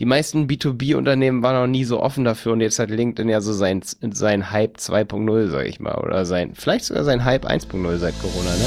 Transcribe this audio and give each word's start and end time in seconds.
die 0.00 0.06
meisten 0.06 0.48
B2B-Unternehmen 0.48 1.44
waren 1.44 1.54
noch 1.54 1.68
nie 1.68 1.84
so 1.84 2.02
offen 2.02 2.24
dafür 2.24 2.52
und 2.52 2.60
jetzt 2.60 2.80
hat 2.80 2.90
LinkedIn 2.90 3.28
ja 3.28 3.40
so 3.40 3.52
sein, 3.52 3.80
sein 3.84 4.50
Hype 4.50 4.76
2.0, 4.76 5.46
sag 5.46 5.66
ich 5.66 5.78
mal, 5.78 5.94
oder 5.94 6.24
sein, 6.24 6.50
vielleicht 6.54 6.86
sogar 6.86 7.04
sein 7.04 7.24
Hype 7.24 7.46
1.0 7.46 7.96
seit 7.98 8.18
Corona, 8.18 8.50
ne? 8.50 8.64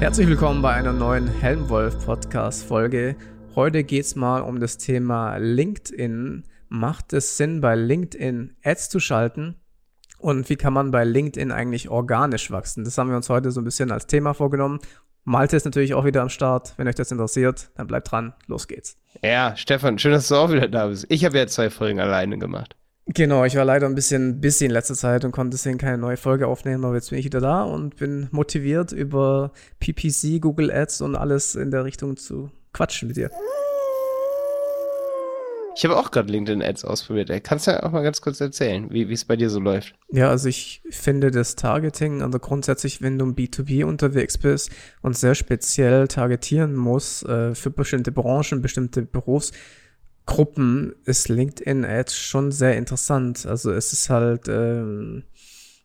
Herzlich 0.00 0.26
willkommen 0.26 0.60
bei 0.60 0.72
einer 0.72 0.92
neuen 0.92 1.28
Helmwolf 1.28 2.04
Podcast 2.04 2.64
Folge. 2.64 3.14
Heute 3.54 3.84
geht's 3.84 4.16
mal 4.16 4.40
um 4.40 4.58
das 4.58 4.76
Thema 4.76 5.36
LinkedIn 5.36 6.42
macht 6.68 7.12
es 7.12 7.36
Sinn, 7.36 7.60
bei 7.60 7.74
LinkedIn 7.74 8.56
Ads 8.62 8.88
zu 8.90 9.00
schalten? 9.00 9.56
Und 10.18 10.48
wie 10.48 10.56
kann 10.56 10.72
man 10.72 10.90
bei 10.90 11.04
LinkedIn 11.04 11.52
eigentlich 11.52 11.88
organisch 11.88 12.50
wachsen? 12.50 12.84
Das 12.84 12.98
haben 12.98 13.10
wir 13.10 13.16
uns 13.16 13.28
heute 13.28 13.50
so 13.50 13.60
ein 13.60 13.64
bisschen 13.64 13.92
als 13.92 14.06
Thema 14.06 14.34
vorgenommen. 14.34 14.80
Malte 15.24 15.56
ist 15.56 15.64
natürlich 15.64 15.94
auch 15.94 16.04
wieder 16.04 16.22
am 16.22 16.28
Start. 16.28 16.74
Wenn 16.76 16.88
euch 16.88 16.94
das 16.94 17.12
interessiert, 17.12 17.70
dann 17.76 17.86
bleibt 17.86 18.10
dran. 18.10 18.32
Los 18.46 18.66
geht's. 18.66 18.96
Ja, 19.22 19.54
Stefan, 19.56 19.98
schön, 19.98 20.12
dass 20.12 20.28
du 20.28 20.36
auch 20.36 20.50
wieder 20.50 20.68
da 20.68 20.86
bist. 20.88 21.06
Ich 21.08 21.24
habe 21.24 21.38
ja 21.38 21.46
zwei 21.46 21.70
Folgen 21.70 22.00
alleine 22.00 22.38
gemacht. 22.38 22.74
Genau, 23.06 23.44
ich 23.44 23.56
war 23.56 23.64
leider 23.64 23.86
ein 23.86 23.94
bisschen 23.94 24.40
busy 24.40 24.66
in 24.66 24.70
letzter 24.70 24.94
Zeit 24.94 25.24
und 25.24 25.32
konnte 25.32 25.56
deswegen 25.56 25.78
keine 25.78 25.96
neue 25.96 26.18
Folge 26.18 26.46
aufnehmen, 26.46 26.84
aber 26.84 26.94
jetzt 26.94 27.08
bin 27.08 27.18
ich 27.18 27.24
wieder 27.24 27.40
da 27.40 27.62
und 27.62 27.96
bin 27.96 28.28
motiviert, 28.32 28.92
über 28.92 29.52
PPC, 29.80 30.42
Google 30.42 30.70
Ads 30.70 31.00
und 31.00 31.16
alles 31.16 31.54
in 31.54 31.70
der 31.70 31.84
Richtung 31.84 32.18
zu 32.18 32.50
quatschen 32.74 33.08
mit 33.08 33.16
dir. 33.16 33.30
Ich 35.78 35.84
habe 35.84 35.96
auch 35.96 36.10
gerade 36.10 36.32
LinkedIn-Ads 36.32 36.84
ausprobiert. 36.84 37.30
Ey. 37.30 37.40
Kannst 37.40 37.68
du 37.68 37.70
ja 37.70 37.84
auch 37.84 37.92
mal 37.92 38.02
ganz 38.02 38.20
kurz 38.20 38.40
erzählen, 38.40 38.90
wie 38.90 39.12
es 39.12 39.24
bei 39.24 39.36
dir 39.36 39.48
so 39.48 39.60
läuft? 39.60 39.94
Ja, 40.10 40.28
also 40.28 40.48
ich 40.48 40.82
finde 40.90 41.30
das 41.30 41.54
Targeting, 41.54 42.20
also 42.20 42.40
grundsätzlich, 42.40 43.00
wenn 43.00 43.16
du 43.16 43.26
im 43.26 43.36
B2B 43.36 43.84
unterwegs 43.84 44.38
bist 44.38 44.72
und 45.02 45.16
sehr 45.16 45.36
speziell 45.36 46.08
targetieren 46.08 46.74
musst 46.74 47.24
äh, 47.26 47.54
für 47.54 47.70
bestimmte 47.70 48.10
Branchen, 48.10 48.60
bestimmte 48.60 49.02
Berufsgruppen, 49.02 50.96
ist 51.04 51.28
LinkedIn-Ads 51.28 52.16
schon 52.16 52.50
sehr 52.50 52.76
interessant. 52.76 53.46
Also 53.46 53.70
es 53.70 53.92
ist 53.92 54.10
halt 54.10 54.48
ähm, 54.48 55.22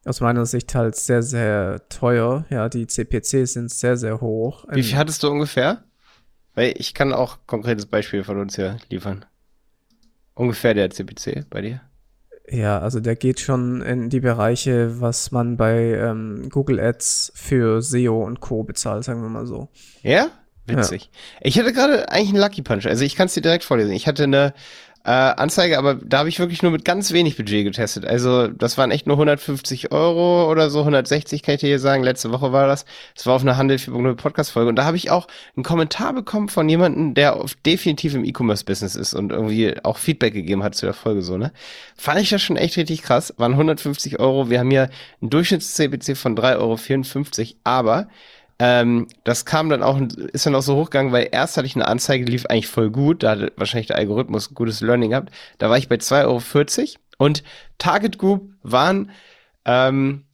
aus 0.05 0.21
meiner 0.21 0.47
Sicht 0.47 0.73
halt 0.73 0.95
sehr, 0.95 1.21
sehr 1.21 1.87
teuer. 1.89 2.47
Ja, 2.49 2.67
die 2.67 2.87
CPCs 2.87 3.53
sind 3.53 3.69
sehr, 3.69 3.95
sehr 3.97 4.21
hoch. 4.21 4.65
Wie 4.71 4.81
viel 4.81 4.97
hattest 4.97 5.21
du 5.21 5.29
ungefähr? 5.29 5.83
Weil 6.55 6.73
ich 6.77 6.95
kann 6.95 7.13
auch 7.13 7.37
konkretes 7.45 7.85
Beispiel 7.85 8.23
von 8.23 8.39
uns 8.39 8.55
hier 8.55 8.79
liefern. 8.89 9.23
Ungefähr 10.35 10.73
der 10.73 10.89
CPC 10.89 11.49
bei 11.49 11.61
dir? 11.61 11.81
Ja, 12.49 12.79
also 12.79 12.99
der 12.99 13.15
geht 13.15 13.39
schon 13.39 13.81
in 13.81 14.09
die 14.09 14.19
Bereiche, 14.19 14.99
was 14.99 15.31
man 15.31 15.55
bei 15.55 15.93
ähm, 15.93 16.49
Google 16.49 16.79
Ads 16.79 17.31
für 17.35 17.81
SEO 17.81 18.23
und 18.23 18.41
Co. 18.41 18.63
bezahlt, 18.63 19.05
sagen 19.05 19.21
wir 19.21 19.29
mal 19.29 19.45
so. 19.45 19.69
Ja? 20.01 20.27
Witzig. 20.65 21.09
Ja. 21.11 21.39
Ich 21.41 21.59
hatte 21.59 21.73
gerade 21.73 22.09
eigentlich 22.09 22.29
einen 22.29 22.39
Lucky 22.39 22.61
Punch. 22.61 22.85
Also 22.85 23.03
ich 23.03 23.15
kann 23.15 23.27
es 23.27 23.33
dir 23.33 23.41
direkt 23.41 23.63
vorlesen. 23.63 23.91
Ich 23.93 24.07
hatte 24.07 24.23
eine 24.23 24.53
äh, 25.05 25.09
Anzeige, 25.09 25.77
aber 25.77 25.95
da 25.95 26.19
habe 26.19 26.29
ich 26.29 26.39
wirklich 26.39 26.61
nur 26.61 26.71
mit 26.71 26.85
ganz 26.85 27.11
wenig 27.11 27.35
Budget 27.35 27.65
getestet. 27.65 28.05
Also 28.05 28.47
das 28.47 28.77
waren 28.77 28.89
echt 28.89 29.05
nur 29.05 29.17
150 29.17 29.91
Euro 29.91 30.49
oder 30.49 30.69
so, 30.69 30.79
160 30.79 31.43
kann 31.43 31.55
ich 31.55 31.61
dir 31.61 31.67
hier 31.67 31.79
sagen. 31.79 32.03
Letzte 32.03 32.31
Woche 32.31 32.53
war 32.53 32.67
das. 32.67 32.85
Das 33.15 33.25
war 33.25 33.35
auf 33.35 33.41
einer 33.41 33.57
Handel 33.57 33.77
4.0 33.77 34.15
Podcast-Folge. 34.15 34.69
Und 34.69 34.77
da 34.77 34.85
habe 34.85 34.95
ich 34.95 35.11
auch 35.11 35.27
einen 35.57 35.63
Kommentar 35.63 36.13
bekommen 36.13 36.47
von 36.47 36.69
jemandem, 36.69 37.15
der 37.15 37.35
auf, 37.35 37.53
definitiv 37.65 38.13
im 38.13 38.23
E-Commerce-Business 38.23 38.95
ist 38.95 39.13
und 39.13 39.33
irgendwie 39.33 39.75
auch 39.83 39.97
Feedback 39.97 40.33
gegeben 40.33 40.63
hat 40.63 40.75
zu 40.75 40.85
der 40.85 40.93
Folge 40.93 41.21
so, 41.21 41.37
ne? 41.37 41.51
Fand 41.97 42.21
ich 42.21 42.29
das 42.29 42.41
schon 42.41 42.55
echt 42.55 42.77
richtig 42.77 43.01
krass. 43.01 43.33
Waren 43.37 43.53
150 43.53 44.19
Euro. 44.19 44.49
Wir 44.49 44.59
haben 44.59 44.71
hier 44.71 44.89
einen 45.21 45.29
Durchschnitts-CPC 45.29 46.15
von 46.15 46.37
3,54 46.37 47.39
Euro, 47.39 47.55
aber 47.65 48.07
ähm, 48.59 49.07
das 49.23 49.45
kam 49.45 49.69
dann 49.69 49.83
auch, 49.83 49.99
ist 50.31 50.45
dann 50.45 50.55
auch 50.55 50.61
so 50.61 50.75
hochgegangen, 50.75 51.11
weil 51.11 51.29
erst 51.31 51.57
hatte 51.57 51.65
ich 51.65 51.75
eine 51.75 51.87
Anzeige, 51.87 52.25
die 52.25 52.31
lief 52.31 52.45
eigentlich 52.45 52.67
voll 52.67 52.89
gut. 52.89 53.23
Da 53.23 53.31
hatte 53.31 53.51
wahrscheinlich 53.57 53.87
der 53.87 53.97
Algorithmus 53.97 54.53
gutes 54.53 54.81
Learning 54.81 55.11
gehabt. 55.11 55.33
Da 55.57 55.69
war 55.69 55.77
ich 55.77 55.89
bei 55.89 55.95
2,40 55.95 56.25
Euro 56.25 56.89
und 57.17 57.43
Target 57.77 58.17
Group 58.17 58.51
waren 58.61 59.11
ähm, 59.65 60.25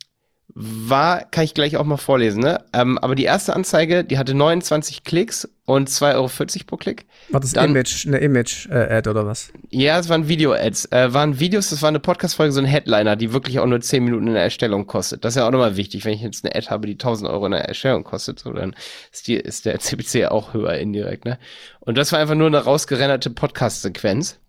war, 0.62 1.24
kann 1.26 1.44
ich 1.44 1.54
gleich 1.54 1.78
auch 1.78 1.86
mal 1.86 1.98
vorlesen, 1.98 2.42
ne? 2.42 2.64
Ähm, 2.74 2.98
aber 2.98 3.16
die 3.16 3.24
erste 3.24 3.56
Anzeige, 3.56 4.04
die 4.04 4.18
hatte 4.18 4.34
29 4.34 5.04
Klicks 5.04 5.48
und 5.70 5.88
2,40 5.88 6.16
Euro 6.16 6.66
pro 6.66 6.78
Klick. 6.78 7.06
War 7.30 7.40
das 7.40 7.54
Dann, 7.54 7.70
Image, 7.70 8.08
eine 8.08 8.18
Image-Ad 8.18 9.08
äh, 9.08 9.12
oder 9.12 9.28
was? 9.28 9.54
Ja, 9.70 10.00
es 10.00 10.10
waren 10.10 10.28
Video-Ads. 10.28 10.86
Äh, 10.92 11.14
waren 11.14 11.40
Videos, 11.40 11.70
das 11.70 11.84
war 11.84 11.90
eine 11.90 12.00
Podcast-Folge, 12.00 12.52
so 12.52 12.60
ein 12.60 12.66
Headliner, 12.66 13.16
die 13.16 13.34
wirklich 13.34 13.60
auch 13.60 13.68
nur 13.68 13.80
10 13.80 14.04
Minuten 14.04 14.26
in 14.26 14.34
der 14.34 14.42
Erstellung 14.42 14.88
kostet. 14.88 15.24
Das 15.24 15.34
ist 15.34 15.38
ja 15.38 15.46
auch 15.46 15.52
nochmal 15.52 15.78
wichtig, 15.78 16.06
wenn 16.06 16.14
ich 16.14 16.22
jetzt 16.22 16.44
eine 16.44 16.56
Ad 16.56 16.72
habe, 16.72 16.88
die 16.88 16.94
1000 16.94 17.30
Euro 17.30 17.46
in 17.46 17.52
der 17.52 17.66
Erstellung 17.66 18.04
kostet, 18.04 18.40
so 18.40 18.52
dann 18.52 18.76
ist, 19.14 19.28
die, 19.28 19.36
ist 19.36 19.68
der 19.68 19.78
CPC 19.80 20.32
auch 20.32 20.56
höher 20.56 20.74
indirekt, 20.74 21.26
ne? 21.26 21.38
Und 21.80 21.98
das 21.98 22.12
war 22.12 22.20
einfach 22.20 22.36
nur 22.36 22.48
eine 22.48 22.64
rausgerenderte 22.64 23.30
Podcast-Sequenz. 23.30 24.40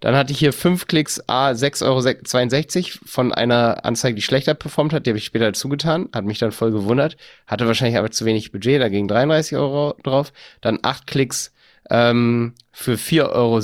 Dann 0.00 0.14
hatte 0.14 0.32
ich 0.32 0.38
hier 0.38 0.52
fünf 0.52 0.86
Klicks 0.86 1.20
A 1.26 1.50
6,62 1.50 1.84
Euro 1.84 3.06
von 3.06 3.32
einer 3.32 3.84
Anzeige, 3.84 4.16
die 4.16 4.22
schlechter 4.22 4.54
performt 4.54 4.92
hat. 4.92 5.06
Die 5.06 5.10
habe 5.10 5.18
ich 5.18 5.24
später 5.24 5.52
zugetan. 5.52 6.08
Hat 6.14 6.24
mich 6.24 6.38
dann 6.38 6.52
voll 6.52 6.70
gewundert. 6.70 7.16
Hatte 7.46 7.66
wahrscheinlich 7.66 7.98
aber 7.98 8.10
zu 8.10 8.24
wenig 8.24 8.52
Budget. 8.52 8.80
Da 8.80 8.88
ging 8.88 9.08
33 9.08 9.56
Euro 9.56 9.96
drauf. 10.02 10.32
Dann 10.60 10.78
acht 10.82 11.06
Klicks 11.06 11.52
ähm, 11.90 12.54
für 12.78 12.96
4,37 12.96 13.32
Euro 13.32 13.60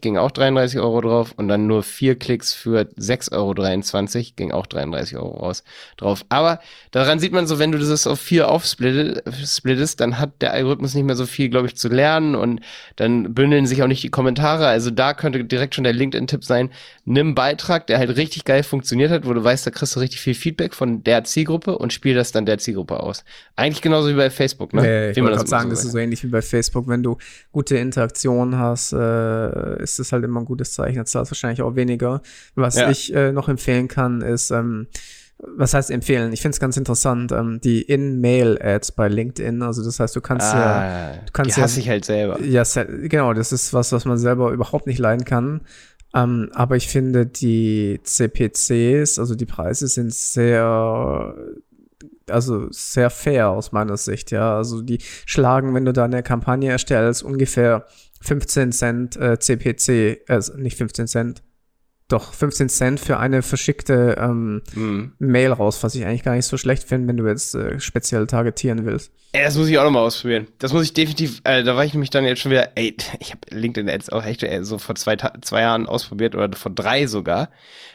ging 0.00 0.16
auch 0.16 0.30
33 0.30 0.80
Euro 0.80 1.02
drauf 1.02 1.34
und 1.36 1.48
dann 1.48 1.66
nur 1.66 1.82
vier 1.82 2.14
Klicks 2.14 2.54
für 2.54 2.88
6,23 2.98 3.34
Euro 3.34 4.32
ging 4.36 4.52
auch 4.52 4.66
33 4.66 5.18
Euro 5.18 5.36
raus 5.36 5.64
drauf. 5.98 6.24
Aber 6.30 6.60
daran 6.90 7.18
sieht 7.18 7.32
man 7.32 7.46
so, 7.46 7.58
wenn 7.58 7.72
du 7.72 7.78
das 7.78 8.06
auf 8.06 8.18
vier 8.18 8.48
aufsplittest, 8.48 10.00
dann 10.00 10.18
hat 10.18 10.40
der 10.40 10.54
Algorithmus 10.54 10.94
nicht 10.94 11.04
mehr 11.04 11.14
so 11.14 11.26
viel, 11.26 11.50
glaube 11.50 11.66
ich, 11.66 11.76
zu 11.76 11.88
lernen 11.88 12.34
und 12.34 12.62
dann 12.96 13.34
bündeln 13.34 13.66
sich 13.66 13.82
auch 13.82 13.86
nicht 13.86 14.02
die 14.02 14.08
Kommentare. 14.08 14.66
Also 14.66 14.90
da 14.90 15.12
könnte 15.12 15.44
direkt 15.44 15.74
schon 15.74 15.84
der 15.84 15.92
LinkedIn-Tipp 15.92 16.42
sein, 16.42 16.70
nimm 17.04 17.34
Beitrag, 17.34 17.86
der 17.86 17.98
halt 17.98 18.16
richtig 18.16 18.46
geil 18.46 18.62
funktioniert 18.62 19.10
hat, 19.10 19.26
wo 19.26 19.34
du 19.34 19.44
weißt, 19.44 19.66
da 19.66 19.72
kriegst 19.72 19.94
du 19.94 20.00
richtig 20.00 20.22
viel 20.22 20.34
Feedback 20.34 20.72
von 20.72 21.04
der 21.04 21.24
Zielgruppe 21.24 21.76
und 21.76 21.92
spiel 21.92 22.14
das 22.14 22.32
dann 22.32 22.46
der 22.46 22.56
Zielgruppe 22.56 22.98
aus. 22.98 23.24
Eigentlich 23.56 23.82
genauso 23.82 24.08
wie 24.08 24.14
bei 24.14 24.30
Facebook, 24.30 24.72
ne? 24.72 24.80
Nee, 24.80 25.10
ich 25.10 25.18
wollte 25.18 25.36
gerade 25.36 25.50
sagen, 25.50 25.64
so 25.64 25.70
das 25.76 25.84
ist 25.84 25.92
so 25.92 25.98
ähnlich 25.98 26.24
wie 26.24 26.28
bei 26.28 26.40
Facebook, 26.40 26.88
wenn 26.88 27.02
du 27.02 27.18
gute 27.52 27.76
Hast, 28.56 28.92
äh, 28.92 29.82
ist 29.82 29.98
es 29.98 30.12
halt 30.12 30.24
immer 30.24 30.40
ein 30.40 30.44
gutes 30.44 30.72
Zeichen. 30.72 30.96
Jetzt 30.96 31.12
zahlst 31.12 31.30
wahrscheinlich 31.30 31.62
auch 31.62 31.76
weniger. 31.76 32.22
Was 32.54 32.76
ja. 32.76 32.90
ich 32.90 33.14
äh, 33.14 33.32
noch 33.32 33.48
empfehlen 33.48 33.88
kann, 33.88 34.20
ist, 34.20 34.50
ähm, 34.50 34.86
was 35.38 35.74
heißt 35.74 35.90
empfehlen? 35.90 36.32
Ich 36.32 36.42
finde 36.42 36.54
es 36.54 36.60
ganz 36.60 36.76
interessant, 36.76 37.32
ähm, 37.32 37.60
die 37.62 37.82
In-Mail-Ads 37.82 38.92
bei 38.92 39.08
LinkedIn. 39.08 39.62
Also 39.62 39.84
das 39.84 40.00
heißt, 40.00 40.14
du 40.14 40.20
kannst 40.20 40.54
ah, 40.54 40.58
ja, 40.58 41.16
du 41.16 41.32
kannst 41.32 41.56
die 41.56 41.60
hasse 41.60 41.80
ja, 41.80 41.82
ich 41.82 41.88
halt 41.88 42.04
selber. 42.04 42.40
Ja, 42.42 42.64
genau, 43.08 43.32
das 43.34 43.52
ist 43.52 43.74
was, 43.74 43.92
was 43.92 44.04
man 44.04 44.18
selber 44.18 44.52
überhaupt 44.52 44.86
nicht 44.86 44.98
leiden 44.98 45.24
kann. 45.24 45.62
Ähm, 46.14 46.50
aber 46.54 46.76
ich 46.76 46.88
finde, 46.88 47.26
die 47.26 48.00
CPCs, 48.04 49.18
also 49.18 49.34
die 49.34 49.46
Preise 49.46 49.88
sind 49.88 50.14
sehr 50.14 51.34
also 52.30 52.68
sehr 52.70 53.10
fair 53.10 53.50
aus 53.50 53.72
meiner 53.72 53.96
Sicht, 53.96 54.30
ja. 54.30 54.56
Also 54.56 54.82
die 54.82 54.98
schlagen, 55.26 55.74
wenn 55.74 55.84
du 55.84 55.92
da 55.92 56.04
eine 56.04 56.22
Kampagne 56.22 56.70
erstellst, 56.70 57.22
ungefähr 57.22 57.86
15 58.24 58.72
Cent 58.72 59.16
äh, 59.16 59.38
CPC, 59.38 60.28
also 60.28 60.56
nicht 60.56 60.78
15 60.78 61.06
Cent, 61.06 61.42
doch 62.08 62.32
15 62.32 62.68
Cent 62.68 63.00
für 63.00 63.18
eine 63.18 63.42
verschickte 63.42 64.16
ähm, 64.18 64.62
mm. 64.74 65.14
Mail 65.18 65.52
raus, 65.52 65.82
was 65.82 65.94
ich 65.94 66.04
eigentlich 66.04 66.22
gar 66.22 66.34
nicht 66.34 66.46
so 66.46 66.56
schlecht 66.56 66.84
finde, 66.84 67.08
wenn 67.08 67.16
du 67.16 67.26
jetzt 67.26 67.54
äh, 67.54 67.80
speziell 67.80 68.26
targetieren 68.26 68.84
willst. 68.84 69.10
Ey, 69.32 69.44
das 69.44 69.56
muss 69.56 69.68
ich 69.68 69.78
auch 69.78 69.84
nochmal 69.84 70.04
ausprobieren. 70.04 70.46
Das 70.58 70.72
muss 70.72 70.84
ich 70.84 70.94
definitiv, 70.94 71.40
äh, 71.44 71.64
da 71.64 71.76
war 71.76 71.84
ich 71.84 71.92
nämlich 71.92 72.10
dann 72.10 72.24
jetzt 72.24 72.40
schon 72.40 72.52
wieder, 72.52 72.76
ey, 72.76 72.96
ich 73.20 73.30
habe 73.30 73.40
LinkedIn 73.50 73.88
jetzt 73.88 74.12
auch 74.12 74.24
echt 74.24 74.42
ey, 74.42 74.64
so 74.64 74.78
vor 74.78 74.94
zwei, 74.94 75.16
zwei 75.16 75.62
Jahren 75.62 75.86
ausprobiert 75.86 76.34
oder 76.34 76.54
vor 76.56 76.72
drei 76.72 77.06
sogar. 77.06 77.50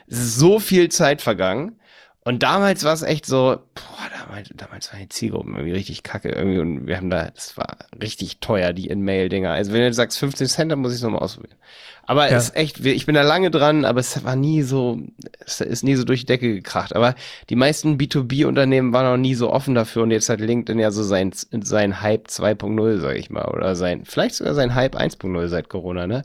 Es 0.07 0.19
ist 0.19 0.35
so 0.37 0.59
viel 0.59 0.89
Zeit 0.89 1.21
vergangen 1.21 1.78
und 2.25 2.43
damals 2.43 2.83
war 2.83 2.93
es 2.93 3.01
echt 3.01 3.25
so, 3.25 3.59
boah, 3.73 4.09
damals, 4.19 4.49
damals 4.53 4.91
waren 4.91 4.99
die 4.99 5.09
Zielgruppen 5.09 5.55
irgendwie 5.55 5.73
richtig 5.73 6.03
kacke 6.03 6.29
irgendwie 6.29 6.59
und 6.59 6.85
wir 6.85 6.97
haben 6.97 7.09
da, 7.09 7.31
das 7.31 7.55
war 7.57 7.77
richtig 8.01 8.39
teuer, 8.39 8.73
die 8.73 8.87
In-Mail-Dinger. 8.87 9.51
Also 9.51 9.71
wenn 9.71 9.81
du 9.81 9.93
sagst 9.93 10.19
15 10.19 10.47
Cent, 10.47 10.71
dann 10.71 10.79
muss 10.79 10.91
ich 10.91 10.97
es 10.97 11.03
nochmal 11.03 11.21
ausprobieren. 11.21 11.57
Aber 12.03 12.29
ja. 12.29 12.37
es 12.37 12.45
ist 12.45 12.55
echt, 12.55 12.85
ich 12.85 13.05
bin 13.05 13.15
da 13.15 13.21
lange 13.21 13.51
dran, 13.51 13.85
aber 13.85 13.99
es 13.99 14.23
war 14.25 14.35
nie 14.35 14.63
so, 14.63 14.99
es 15.45 15.61
ist 15.61 15.83
nie 15.83 15.95
so 15.95 16.03
durch 16.03 16.21
die 16.21 16.25
Decke 16.25 16.55
gekracht. 16.55 16.95
Aber 16.95 17.15
die 17.49 17.55
meisten 17.55 17.97
B2B-Unternehmen 17.97 18.91
waren 18.93 19.05
noch 19.05 19.17
nie 19.17 19.35
so 19.35 19.51
offen 19.51 19.75
dafür 19.75 20.03
und 20.03 20.11
jetzt 20.11 20.27
hat 20.27 20.41
LinkedIn 20.41 20.79
ja 20.79 20.91
so 20.91 21.03
sein, 21.03 21.31
sein 21.33 22.01
Hype 22.01 22.27
2.0, 22.27 22.97
sag 22.97 23.15
ich 23.15 23.29
mal, 23.29 23.45
oder 23.45 23.75
sein, 23.75 24.05
vielleicht 24.05 24.35
sogar 24.35 24.55
sein 24.55 24.75
Hype 24.75 24.95
1.0 24.95 25.47
seit 25.47 25.69
Corona, 25.69 26.05
ne? 26.05 26.23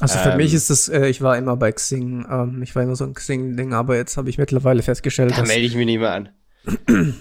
Also 0.00 0.18
für 0.18 0.30
ähm, 0.30 0.36
mich 0.36 0.54
ist 0.54 0.70
das, 0.70 0.88
äh, 0.88 1.08
ich 1.08 1.22
war 1.22 1.36
immer 1.36 1.56
bei 1.56 1.72
Xing, 1.72 2.24
ähm, 2.30 2.62
ich 2.62 2.74
war 2.76 2.82
immer 2.82 2.94
so 2.94 3.04
ein 3.04 3.14
Xing-Ding, 3.14 3.72
aber 3.72 3.96
jetzt 3.96 4.16
habe 4.16 4.30
ich 4.30 4.38
mittlerweile 4.38 4.82
festgestellt, 4.82 5.32
da 5.36 5.42
melde 5.42 5.66
ich 5.66 5.74
mich 5.74 5.86
nicht 5.86 5.98
mehr 5.98 6.12
an. 6.12 6.28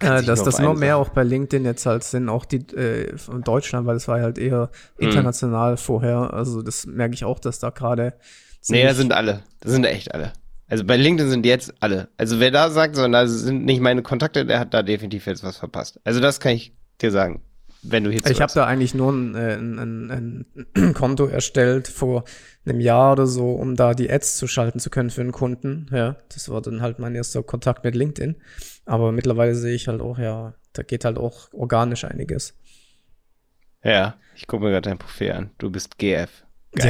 äh, 0.00 0.22
dass 0.22 0.42
das 0.42 0.58
noch 0.58 0.74
mehr 0.74 0.96
auch 0.96 1.10
bei 1.10 1.22
LinkedIn 1.22 1.64
jetzt 1.64 1.86
halt 1.86 2.02
sind, 2.02 2.28
auch 2.28 2.44
die 2.44 2.66
äh, 2.74 3.16
von 3.16 3.42
Deutschland, 3.42 3.86
weil 3.86 3.96
es 3.96 4.08
war 4.08 4.20
halt 4.20 4.38
eher 4.38 4.70
mhm. 4.98 5.08
international 5.08 5.72
mhm. 5.72 5.76
vorher. 5.76 6.34
Also 6.34 6.62
das 6.62 6.86
merke 6.86 7.14
ich 7.14 7.24
auch, 7.24 7.38
dass 7.38 7.58
da 7.58 7.70
gerade. 7.70 8.14
Nee, 8.68 8.82
da 8.82 8.94
sind 8.94 9.12
alle. 9.12 9.42
Das 9.60 9.72
sind 9.72 9.84
echt 9.84 10.12
alle. 10.14 10.32
Also 10.68 10.84
bei 10.84 10.96
LinkedIn 10.96 11.30
sind 11.30 11.46
jetzt 11.46 11.74
alle. 11.80 12.08
Also 12.16 12.38
wer 12.40 12.50
da 12.50 12.70
sagt, 12.70 12.96
so, 12.96 13.06
da 13.06 13.26
sind 13.26 13.64
nicht 13.64 13.80
meine 13.80 14.02
Kontakte, 14.02 14.46
der 14.46 14.60
hat 14.60 14.72
da 14.72 14.82
definitiv 14.82 15.26
jetzt 15.26 15.42
was 15.42 15.56
verpasst. 15.56 16.00
Also 16.04 16.20
das 16.20 16.40
kann 16.40 16.52
ich 16.52 16.74
dir 17.00 17.10
sagen, 17.10 17.42
wenn 17.82 18.04
du 18.04 18.10
hier 18.10 18.24
Ich 18.26 18.40
habe 18.40 18.52
da 18.52 18.66
eigentlich 18.66 18.94
nur 18.94 19.12
ein, 19.12 19.34
äh, 19.34 19.54
ein, 19.54 20.46
ein, 20.74 20.94
Konto 20.94 21.26
erstellt 21.26 21.88
vor 21.88 22.24
einem 22.64 22.80
Jahr 22.80 23.12
oder 23.12 23.26
so, 23.26 23.52
um 23.52 23.76
da 23.76 23.94
die 23.94 24.10
Ads 24.10 24.36
zu 24.36 24.46
schalten 24.46 24.78
zu 24.78 24.90
können 24.90 25.10
für 25.10 25.22
einen 25.22 25.32
Kunden. 25.32 25.86
Ja, 25.92 26.16
das 26.32 26.48
war 26.48 26.60
dann 26.60 26.82
halt 26.82 26.98
mein 26.98 27.14
erster 27.14 27.42
Kontakt 27.42 27.84
mit 27.84 27.94
LinkedIn. 27.94 28.36
Aber 28.84 29.12
mittlerweile 29.12 29.54
sehe 29.54 29.74
ich 29.74 29.88
halt 29.88 30.00
auch, 30.00 30.18
ja, 30.18 30.54
da 30.72 30.82
geht 30.82 31.04
halt 31.04 31.18
auch 31.18 31.52
organisch 31.52 32.04
einiges. 32.04 32.54
Ja, 33.82 34.16
ich 34.36 34.46
gucke 34.46 34.64
mir 34.64 34.70
gerade 34.70 34.88
dein 34.88 34.98
Profil 34.98 35.32
an. 35.32 35.50
Du 35.58 35.70
bist 35.70 35.98
GF. 35.98 36.30
Geil. 36.72 36.88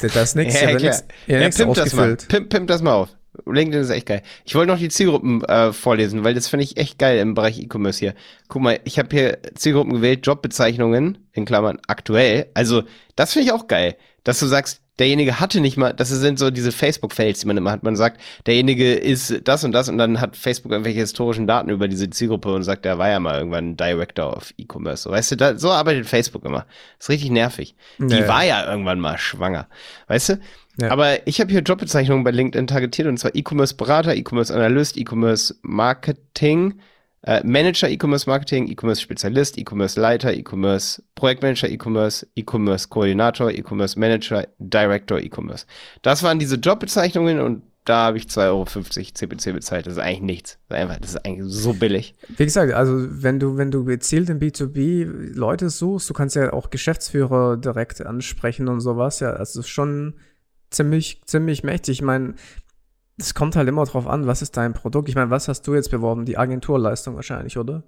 Ja, 0.00 0.08
das 0.08 0.16
ist 0.16 0.36
nichts. 0.36 0.54
Ja, 0.60 0.70
ja, 0.70 1.40
ja, 1.40 1.50
pimp 1.50 1.74
das 1.74 1.92
mal. 1.92 2.16
Pimp, 2.16 2.48
pimp 2.48 2.68
das 2.68 2.82
mal 2.82 2.94
auf. 2.94 3.16
LinkedIn 3.46 3.82
ist 3.82 3.90
echt 3.90 4.06
geil. 4.06 4.22
Ich 4.44 4.54
wollte 4.54 4.72
noch 4.72 4.78
die 4.78 4.88
Zielgruppen 4.88 5.42
äh, 5.44 5.72
vorlesen, 5.72 6.24
weil 6.24 6.34
das 6.34 6.48
finde 6.48 6.64
ich 6.64 6.76
echt 6.76 6.98
geil 6.98 7.18
im 7.18 7.34
Bereich 7.34 7.60
E-Commerce 7.60 7.98
hier. 7.98 8.14
Guck 8.48 8.62
mal, 8.62 8.80
ich 8.84 8.98
habe 8.98 9.08
hier 9.10 9.38
Zielgruppen 9.54 9.92
gewählt, 9.92 10.26
Jobbezeichnungen 10.26 11.18
in 11.32 11.44
Klammern 11.44 11.78
aktuell. 11.86 12.46
Also 12.54 12.82
das 13.16 13.32
finde 13.32 13.46
ich 13.46 13.52
auch 13.52 13.68
geil, 13.68 13.96
dass 14.24 14.40
du 14.40 14.46
sagst, 14.46 14.82
derjenige 15.00 15.40
hatte 15.40 15.60
nicht 15.60 15.78
mal, 15.78 15.94
das 15.94 16.10
sind 16.10 16.38
so 16.38 16.50
diese 16.50 16.72
Facebook-Fails, 16.72 17.40
die 17.40 17.46
man 17.46 17.56
immer 17.56 17.70
hat. 17.70 17.82
Man 17.82 17.96
sagt, 17.96 18.20
derjenige 18.46 18.92
ist 18.94 19.40
das 19.44 19.64
und 19.64 19.72
das 19.72 19.88
und 19.88 19.96
dann 19.96 20.20
hat 20.20 20.36
Facebook 20.36 20.72
irgendwelche 20.72 21.00
historischen 21.00 21.46
Daten 21.46 21.70
über 21.70 21.88
diese 21.88 22.10
Zielgruppe 22.10 22.52
und 22.52 22.64
sagt, 22.64 22.84
der 22.84 22.98
war 22.98 23.08
ja 23.08 23.18
mal 23.18 23.38
irgendwann 23.38 23.76
Director 23.76 24.36
of 24.36 24.52
E-Commerce. 24.58 25.04
So, 25.04 25.10
weißt 25.10 25.32
du, 25.32 25.36
da, 25.36 25.58
so 25.58 25.70
arbeitet 25.70 26.06
Facebook 26.06 26.44
immer. 26.44 26.66
Das 26.98 27.06
ist 27.06 27.08
richtig 27.08 27.30
nervig. 27.30 27.74
Nee. 27.98 28.16
Die 28.16 28.28
war 28.28 28.44
ja 28.44 28.70
irgendwann 28.70 29.00
mal 29.00 29.16
schwanger. 29.16 29.68
Weißt 30.06 30.30
du? 30.30 30.40
Ja. 30.80 30.90
Aber 30.90 31.26
ich 31.26 31.40
habe 31.40 31.50
hier 31.50 31.60
Jobbezeichnungen 31.60 32.24
bei 32.24 32.30
LinkedIn 32.30 32.66
targetiert 32.66 33.08
und 33.08 33.18
zwar 33.18 33.34
E-Commerce-Berater, 33.34 34.14
E-Commerce-Analyst, 34.14 34.96
E-Commerce-Marketing, 34.96 36.74
äh, 37.22 37.42
Manager 37.44 37.88
E-Commerce 37.88 38.28
Marketing, 38.28 38.68
E-Commerce 38.68 39.02
Spezialist, 39.02 39.58
E-Commerce 39.58 40.00
Leiter, 40.00 40.32
E-Commerce 40.32 41.02
Projektmanager, 41.14 41.68
E-Commerce, 41.68 42.26
E-Commerce 42.34 42.88
Koordinator, 42.88 43.50
E-Commerce 43.50 43.98
Manager, 43.98 44.46
Director 44.58 45.18
E-Commerce. 45.18 45.66
Das 46.02 46.22
waren 46.22 46.38
diese 46.38 46.56
Jobbezeichnungen 46.56 47.40
und 47.40 47.62
da 47.84 48.06
habe 48.06 48.18
ich 48.18 48.24
2,50 48.24 48.46
Euro 48.46 48.64
CPC 48.64 49.52
bezahlt. 49.54 49.86
Das 49.86 49.94
ist 49.94 49.98
eigentlich 49.98 50.20
nichts. 50.20 50.58
Das 50.68 50.78
ist, 50.78 50.82
einfach, 50.82 51.00
das 51.00 51.10
ist 51.10 51.24
eigentlich 51.24 51.52
so 51.52 51.72
billig. 51.72 52.14
Wie 52.28 52.44
gesagt, 52.44 52.72
also 52.72 52.94
wenn 53.22 53.40
du, 53.40 53.56
wenn 53.56 53.70
du 53.70 53.84
gezielt 53.84 54.28
im 54.28 54.38
B2B 54.38 55.34
Leute 55.34 55.70
suchst, 55.70 56.08
du 56.08 56.14
kannst 56.14 56.36
ja 56.36 56.52
auch 56.52 56.70
Geschäftsführer 56.70 57.56
direkt 57.56 58.04
ansprechen 58.04 58.68
und 58.68 58.80
sowas, 58.80 59.20
ja, 59.20 59.30
also 59.30 59.62
schon 59.62 60.14
ziemlich, 60.70 61.22
ziemlich 61.26 61.62
mächtig. 61.62 61.98
Ich 61.98 62.02
meine, 62.02 62.34
es 63.18 63.34
kommt 63.34 63.56
halt 63.56 63.68
immer 63.68 63.84
drauf 63.84 64.06
an, 64.06 64.26
was 64.26 64.42
ist 64.42 64.56
dein 64.56 64.72
Produkt. 64.72 65.08
Ich 65.08 65.14
meine, 65.14 65.30
was 65.30 65.48
hast 65.48 65.66
du 65.66 65.74
jetzt 65.74 65.90
beworben? 65.90 66.24
Die 66.24 66.38
Agenturleistung 66.38 67.16
wahrscheinlich, 67.16 67.58
oder? 67.58 67.84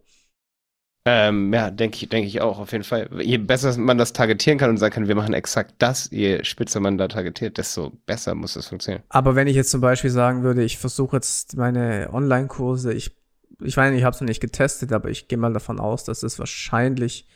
Ähm, 1.05 1.53
ja, 1.53 1.71
denke 1.71 1.97
ich, 1.97 2.09
denke 2.09 2.29
ich 2.29 2.41
auch, 2.41 2.61
auf 2.61 2.71
jeden 2.71 2.85
Fall. 2.85 3.09
Je 3.21 3.39
besser 3.39 3.77
man 3.77 3.99
das 3.99 4.13
targetieren 4.13 4.59
kann 4.59 4.71
und 4.71 4.77
sagen 4.77 4.95
kann, 4.95 5.09
wir 5.09 5.17
machen 5.17 5.35
exakt 5.35 5.75
das, 5.79 6.09
je 6.13 6.45
spitzer 6.45 6.79
man 6.79 6.97
da 6.97 7.09
targetiert, 7.09 7.59
desto 7.59 7.91
besser 8.07 8.37
muss 8.37 8.55
das 8.55 8.69
funktionieren. 8.69 9.03
Aber 9.09 9.35
wenn 9.35 9.49
ich 9.49 9.57
jetzt 9.57 9.73
zum 9.73 9.81
Beispiel 9.81 10.11
sagen 10.11 10.45
würde, 10.45 10.63
ich 10.63 10.79
versuche 10.79 11.17
jetzt 11.17 11.57
meine 11.57 12.11
Online-Kurse, 12.13 12.93
ich, 12.93 13.17
ich 13.61 13.77
meine, 13.77 13.97
ich 13.97 14.05
habe 14.05 14.15
es 14.15 14.21
noch 14.21 14.29
nicht 14.29 14.41
getestet, 14.41 14.93
aber 14.93 15.11
ich 15.11 15.27
gehe 15.27 15.39
mal 15.39 15.53
davon 15.53 15.81
aus, 15.81 16.05
dass 16.05 16.23
es 16.23 16.39
wahrscheinlich 16.39 17.27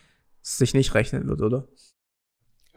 sich 0.42 0.72
nicht 0.72 0.94
rechnen 0.94 1.26
wird, 1.26 1.42
oder? 1.42 1.66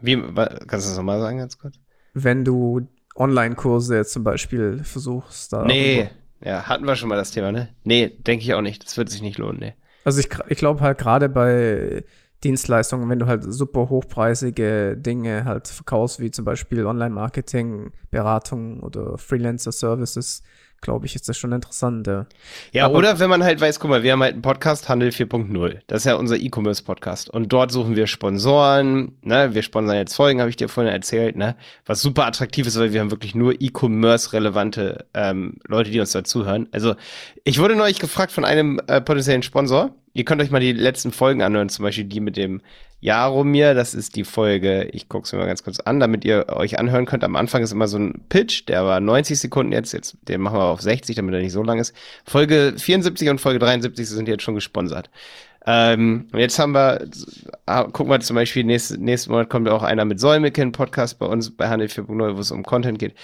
Wie, 0.00 0.16
kannst 0.16 0.86
du 0.86 0.90
das 0.90 0.96
nochmal 0.96 1.20
sagen, 1.20 1.38
ganz 1.38 1.56
kurz? 1.56 1.76
Wenn 2.14 2.44
du 2.44 2.88
Online-Kurse 3.16 4.04
zum 4.04 4.24
Beispiel 4.24 4.82
versuchst. 4.82 5.52
Da 5.52 5.64
nee, 5.64 6.08
ja, 6.42 6.64
hatten 6.64 6.86
wir 6.86 6.96
schon 6.96 7.08
mal 7.08 7.16
das 7.16 7.30
Thema, 7.30 7.52
ne? 7.52 7.68
Nee, 7.84 8.08
denke 8.08 8.44
ich 8.44 8.54
auch 8.54 8.62
nicht. 8.62 8.84
Das 8.84 8.96
wird 8.96 9.10
sich 9.10 9.22
nicht 9.22 9.38
lohnen, 9.38 9.60
ne. 9.60 9.74
Also 10.04 10.20
ich, 10.20 10.28
ich 10.48 10.58
glaube 10.58 10.80
halt 10.80 10.98
gerade 10.98 11.28
bei 11.28 12.04
Dienstleistungen, 12.42 13.08
wenn 13.10 13.18
du 13.18 13.26
halt 13.26 13.44
super 13.44 13.90
hochpreisige 13.90 14.96
Dinge 14.96 15.44
halt 15.44 15.68
verkaufst, 15.68 16.20
wie 16.20 16.30
zum 16.30 16.46
Beispiel 16.46 16.86
Online-Marketing, 16.86 17.92
Beratung 18.10 18.80
oder 18.80 19.18
Freelancer-Services, 19.18 20.42
glaube 20.80 21.06
ich, 21.06 21.14
ist 21.14 21.28
das 21.28 21.36
schon 21.36 21.52
interessant. 21.52 22.06
Ja, 22.06 22.26
ja 22.72 22.88
oder 22.88 23.18
wenn 23.18 23.30
man 23.30 23.44
halt 23.44 23.60
weiß, 23.60 23.80
guck 23.80 23.90
mal, 23.90 24.02
wir 24.02 24.12
haben 24.12 24.22
halt 24.22 24.34
einen 24.34 24.42
Podcast 24.42 24.88
Handel 24.88 25.10
4.0. 25.10 25.78
Das 25.86 25.98
ist 26.02 26.04
ja 26.06 26.14
unser 26.14 26.36
E-Commerce-Podcast. 26.36 27.30
Und 27.30 27.52
dort 27.52 27.70
suchen 27.70 27.96
wir 27.96 28.06
Sponsoren, 28.06 29.12
ne? 29.22 29.54
Wir 29.54 29.62
sponsern 29.62 29.96
jetzt 29.96 30.14
Folgen, 30.14 30.40
habe 30.40 30.50
ich 30.50 30.56
dir 30.56 30.68
vorhin 30.68 30.92
erzählt, 30.92 31.36
ne? 31.36 31.56
Was 31.86 32.00
super 32.00 32.26
attraktiv 32.26 32.66
ist, 32.66 32.78
weil 32.78 32.92
wir 32.92 33.00
haben 33.00 33.10
wirklich 33.10 33.34
nur 33.34 33.60
E-Commerce-relevante 33.60 35.06
ähm, 35.14 35.58
Leute, 35.66 35.90
die 35.90 36.00
uns 36.00 36.12
dazuhören. 36.12 36.68
Also, 36.72 36.94
ich 37.44 37.58
wurde 37.58 37.76
neulich 37.76 37.98
gefragt 37.98 38.32
von 38.32 38.44
einem 38.44 38.80
äh, 38.86 39.00
potenziellen 39.00 39.42
Sponsor. 39.42 39.94
Ihr 40.12 40.24
könnt 40.24 40.42
euch 40.42 40.50
mal 40.50 40.60
die 40.60 40.72
letzten 40.72 41.12
Folgen 41.12 41.42
anhören, 41.42 41.68
zum 41.68 41.84
Beispiel 41.84 42.04
die 42.04 42.20
mit 42.20 42.36
dem 42.36 42.62
Jaromir, 43.00 43.72
das 43.74 43.94
ist 43.94 44.14
die 44.14 44.24
Folge, 44.24 44.84
ich 44.92 45.08
gucke 45.08 45.24
es 45.24 45.32
mir 45.32 45.38
mal 45.38 45.46
ganz 45.46 45.64
kurz 45.64 45.80
an, 45.80 46.00
damit 46.00 46.24
ihr 46.24 46.50
euch 46.50 46.78
anhören 46.78 47.06
könnt. 47.06 47.24
Am 47.24 47.34
Anfang 47.34 47.62
ist 47.62 47.72
immer 47.72 47.88
so 47.88 47.98
ein 47.98 48.24
Pitch, 48.28 48.68
der 48.68 48.84
war 48.84 49.00
90 49.00 49.40
Sekunden 49.40 49.72
jetzt, 49.72 49.92
jetzt 49.92 50.18
den 50.28 50.42
machen 50.42 50.58
wir 50.58 50.64
auf 50.64 50.82
60, 50.82 51.16
damit 51.16 51.34
er 51.34 51.40
nicht 51.40 51.52
so 51.52 51.62
lang 51.62 51.78
ist. 51.78 51.94
Folge 52.26 52.74
74 52.76 53.30
und 53.30 53.40
Folge 53.40 53.58
73 53.58 54.06
sind 54.06 54.28
jetzt 54.28 54.42
schon 54.42 54.54
gesponsert. 54.54 55.08
Ähm, 55.66 56.28
und 56.32 56.38
jetzt 56.38 56.58
haben 56.58 56.72
wir, 56.72 57.06
ah, 57.66 57.84
gucken 57.84 58.10
wir 58.10 58.20
zum 58.20 58.36
Beispiel, 58.36 58.64
nächsten, 58.64 59.02
nächsten 59.02 59.30
Monat 59.30 59.48
kommt 59.48 59.68
auch 59.68 59.82
einer 59.82 60.04
mit 60.04 60.20
Säumeken 60.20 60.72
Podcast 60.72 61.18
bei 61.18 61.26
uns 61.26 61.54
bei 61.56 61.68
Handel 61.68 61.88
4.0, 61.88 62.36
wo 62.36 62.40
es 62.40 62.50
um 62.50 62.64
Content 62.64 62.98
geht. 62.98 63.14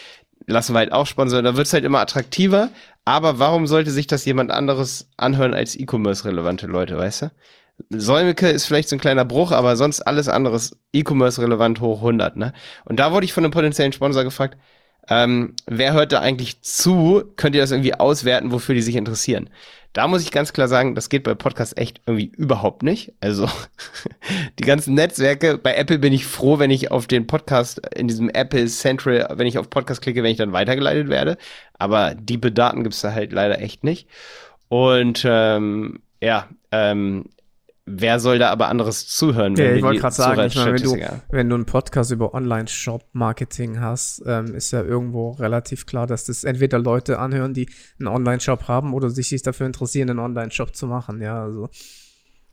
Lassen 0.46 0.74
wir 0.74 0.78
halt 0.78 0.92
auch 0.92 1.06
sponsern, 1.06 1.44
da 1.44 1.56
wird 1.56 1.66
es 1.66 1.72
halt 1.72 1.84
immer 1.84 2.00
attraktiver, 2.00 2.70
aber 3.04 3.38
warum 3.38 3.66
sollte 3.66 3.90
sich 3.90 4.06
das 4.06 4.24
jemand 4.24 4.50
anderes 4.50 5.08
anhören 5.16 5.54
als 5.54 5.76
E-Commerce-relevante 5.76 6.66
Leute, 6.66 6.96
weißt 6.96 7.22
du? 7.22 7.30
Säumeke 7.90 8.48
ist 8.48 8.66
vielleicht 8.66 8.88
so 8.88 8.96
ein 8.96 9.00
kleiner 9.00 9.24
Bruch, 9.24 9.52
aber 9.52 9.76
sonst 9.76 10.00
alles 10.00 10.28
anderes 10.28 10.78
E-Commerce 10.92 11.40
relevant 11.40 11.80
hoch 11.80 11.98
100, 11.98 12.36
ne? 12.36 12.52
Und 12.84 12.98
da 12.98 13.12
wurde 13.12 13.26
ich 13.26 13.32
von 13.32 13.44
einem 13.44 13.52
potenziellen 13.52 13.92
Sponsor 13.92 14.24
gefragt, 14.24 14.56
ähm, 15.08 15.54
wer 15.66 15.92
hört 15.92 16.12
da 16.12 16.20
eigentlich 16.20 16.62
zu? 16.62 17.22
Könnt 17.36 17.54
ihr 17.54 17.60
das 17.60 17.70
irgendwie 17.70 17.94
auswerten, 17.94 18.50
wofür 18.50 18.74
die 18.74 18.82
sich 18.82 18.96
interessieren? 18.96 19.50
Da 19.92 20.08
muss 20.08 20.22
ich 20.22 20.32
ganz 20.32 20.52
klar 20.52 20.68
sagen, 20.68 20.94
das 20.94 21.08
geht 21.08 21.22
bei 21.22 21.34
Podcasts 21.34 21.76
echt 21.76 22.00
irgendwie 22.06 22.32
überhaupt 22.36 22.82
nicht. 22.82 23.14
Also 23.20 23.48
die 24.58 24.64
ganzen 24.64 24.94
Netzwerke, 24.94 25.58
bei 25.58 25.74
Apple 25.74 25.98
bin 25.98 26.12
ich 26.12 26.26
froh, 26.26 26.58
wenn 26.58 26.70
ich 26.70 26.90
auf 26.90 27.06
den 27.06 27.26
Podcast 27.26 27.80
in 27.94 28.08
diesem 28.08 28.28
Apple 28.28 28.66
Central, 28.66 29.28
wenn 29.36 29.46
ich 29.46 29.58
auf 29.58 29.70
Podcast 29.70 30.02
klicke, 30.02 30.22
wenn 30.22 30.32
ich 30.32 30.38
dann 30.38 30.52
weitergeleitet 30.52 31.08
werde. 31.08 31.38
Aber 31.78 32.14
die 32.14 32.40
Daten 32.40 32.82
gibt's 32.82 33.00
da 33.00 33.12
halt 33.12 33.32
leider 33.32 33.60
echt 33.60 33.84
nicht. 33.84 34.08
Und 34.68 35.24
ähm, 35.24 36.00
ja, 36.20 36.48
ähm, 36.72 37.26
wer 37.86 38.18
soll 38.18 38.38
da 38.38 38.50
aber 38.50 38.68
anderes 38.68 39.06
zuhören? 39.06 39.54
Ja, 39.54 39.72
ich 39.72 39.82
wollte 39.82 40.00
gerade 40.00 40.14
sagen, 40.14 40.40
ich 40.46 40.56
meine, 40.56 40.74
wenn 40.74 40.82
du, 40.82 41.22
wenn 41.30 41.48
du 41.48 41.54
einen 41.54 41.66
Podcast 41.66 42.10
über 42.10 42.34
Online-Shop-Marketing 42.34 43.80
hast, 43.80 44.22
ähm, 44.26 44.54
ist 44.54 44.72
ja 44.72 44.82
irgendwo 44.82 45.30
relativ 45.30 45.86
klar, 45.86 46.06
dass 46.06 46.24
das 46.24 46.44
entweder 46.44 46.78
Leute 46.78 47.18
anhören, 47.20 47.54
die 47.54 47.68
einen 47.98 48.08
Online-Shop 48.08 48.68
haben 48.68 48.92
oder 48.92 49.08
sich, 49.08 49.28
sich 49.28 49.42
dafür 49.42 49.66
interessieren, 49.66 50.10
einen 50.10 50.18
Online-Shop 50.18 50.74
zu 50.74 50.88
machen, 50.88 51.22
ja, 51.22 51.44
also. 51.44 51.70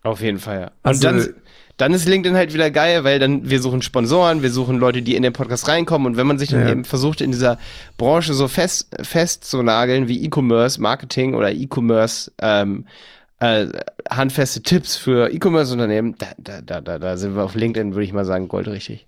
Auf 0.03 0.21
jeden 0.21 0.37
Fall, 0.37 0.61
ja. 0.61 0.71
Also, 0.83 1.07
und 1.07 1.17
dann, 1.17 1.33
dann 1.77 1.93
ist 1.93 2.07
LinkedIn 2.07 2.37
halt 2.37 2.53
wieder 2.53 2.69
geil, 2.69 3.03
weil 3.03 3.19
dann 3.19 3.49
wir 3.49 3.61
suchen 3.61 3.81
Sponsoren, 3.81 4.43
wir 4.43 4.51
suchen 4.51 4.77
Leute, 4.77 5.01
die 5.01 5.15
in 5.15 5.23
den 5.23 5.33
Podcast 5.33 5.67
reinkommen 5.67 6.05
und 6.05 6.17
wenn 6.17 6.27
man 6.27 6.37
sich 6.37 6.49
dann 6.49 6.61
ja. 6.61 6.69
eben 6.69 6.85
versucht, 6.85 7.21
in 7.21 7.31
dieser 7.31 7.57
Branche 7.97 8.33
so 8.33 8.47
fest, 8.47 8.89
fest 9.01 9.45
zu 9.45 9.63
nageln 9.63 10.07
wie 10.07 10.23
E-Commerce, 10.23 10.79
Marketing 10.79 11.33
oder 11.33 11.51
E-Commerce, 11.51 12.31
ähm, 12.39 12.85
äh, 13.43 13.67
handfeste 14.09 14.63
Tipps 14.63 14.95
für 14.95 15.29
E-Commerce-Unternehmen, 15.29 16.15
da, 16.17 16.61
da, 16.61 16.81
da, 16.81 16.99
da 16.99 17.17
sind 17.17 17.35
wir 17.35 17.43
auf 17.43 17.55
LinkedIn, 17.55 17.93
würde 17.93 18.05
ich 18.05 18.13
mal 18.13 18.23
sagen, 18.23 18.47
goldrichtig. 18.47 19.07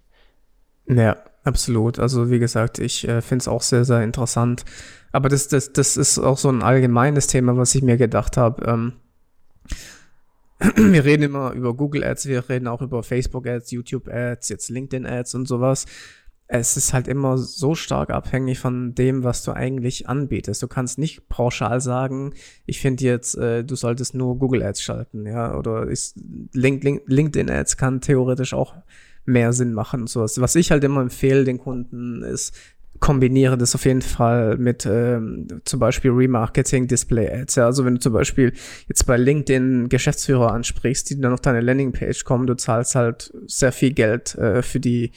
Ja, 0.87 1.17
absolut. 1.43 1.99
Also 1.99 2.29
wie 2.29 2.39
gesagt, 2.39 2.79
ich 2.79 3.07
äh, 3.07 3.21
finde 3.21 3.43
es 3.43 3.47
auch 3.47 3.61
sehr, 3.61 3.85
sehr 3.85 4.03
interessant. 4.03 4.65
Aber 5.13 5.29
das, 5.29 5.47
das, 5.47 5.71
das 5.71 5.95
ist 5.95 6.19
auch 6.19 6.37
so 6.37 6.49
ein 6.49 6.61
allgemeines 6.61 7.27
Thema, 7.27 7.55
was 7.55 7.73
ich 7.75 7.81
mir 7.81 7.95
gedacht 7.95 8.35
habe. 8.35 8.65
Ähm, 8.65 8.93
wir 10.75 11.05
reden 11.05 11.23
immer 11.23 11.51
über 11.53 11.73
Google 11.73 12.03
Ads, 12.03 12.25
wir 12.25 12.49
reden 12.49 12.67
auch 12.67 12.81
über 12.81 13.03
Facebook 13.03 13.47
Ads, 13.47 13.71
YouTube 13.71 14.09
Ads, 14.09 14.49
jetzt 14.49 14.69
LinkedIn 14.69 15.05
Ads 15.05 15.35
und 15.35 15.47
sowas 15.47 15.85
es 16.47 16.77
ist 16.77 16.93
halt 16.93 17.07
immer 17.07 17.37
so 17.37 17.73
stark 17.73 18.11
abhängig 18.11 18.59
von 18.59 18.93
dem, 18.93 19.23
was 19.23 19.43
du 19.43 19.51
eigentlich 19.51 20.07
anbietest. 20.07 20.61
Du 20.61 20.67
kannst 20.67 20.99
nicht 20.99 21.27
pauschal 21.27 21.81
sagen, 21.81 22.33
ich 22.65 22.79
finde 22.79 23.03
jetzt, 23.03 23.35
äh, 23.35 23.63
du 23.63 23.75
solltest 23.75 24.13
nur 24.13 24.37
Google 24.37 24.61
Ads 24.61 24.81
schalten, 24.81 25.25
ja, 25.25 25.57
oder 25.57 25.87
ist 25.87 26.19
Link, 26.53 26.83
Link, 26.83 27.01
LinkedIn 27.07 27.49
Ads 27.49 27.77
kann 27.77 28.01
theoretisch 28.01 28.53
auch 28.53 28.75
mehr 29.25 29.53
Sinn 29.53 29.73
machen 29.73 30.01
und 30.01 30.09
sowas. 30.09 30.39
Was 30.39 30.55
ich 30.55 30.69
halt 30.69 30.83
immer 30.83 31.01
empfehle 31.01 31.45
den 31.45 31.57
Kunden 31.57 32.21
ist, 32.21 32.55
kombiniere 32.99 33.57
das 33.57 33.75
auf 33.75 33.85
jeden 33.85 34.03
Fall 34.03 34.57
mit 34.57 34.85
ähm, 34.85 35.47
zum 35.65 35.79
Beispiel 35.79 36.11
Remarketing, 36.11 36.87
Display 36.87 37.29
Ads. 37.29 37.55
Ja, 37.55 37.65
also 37.65 37.85
wenn 37.85 37.95
du 37.95 37.99
zum 37.99 38.13
Beispiel 38.13 38.53
jetzt 38.87 39.05
bei 39.05 39.17
LinkedIn 39.17 39.89
Geschäftsführer 39.89 40.53
ansprichst, 40.53 41.09
die 41.09 41.19
dann 41.19 41.33
auf 41.33 41.41
deine 41.41 41.61
Landingpage 41.61 42.23
kommen, 42.23 42.47
du 42.47 42.55
zahlst 42.55 42.95
halt 42.95 43.33
sehr 43.47 43.71
viel 43.71 43.93
Geld 43.93 44.35
äh, 44.35 44.61
für 44.61 44.79
die 44.79 45.11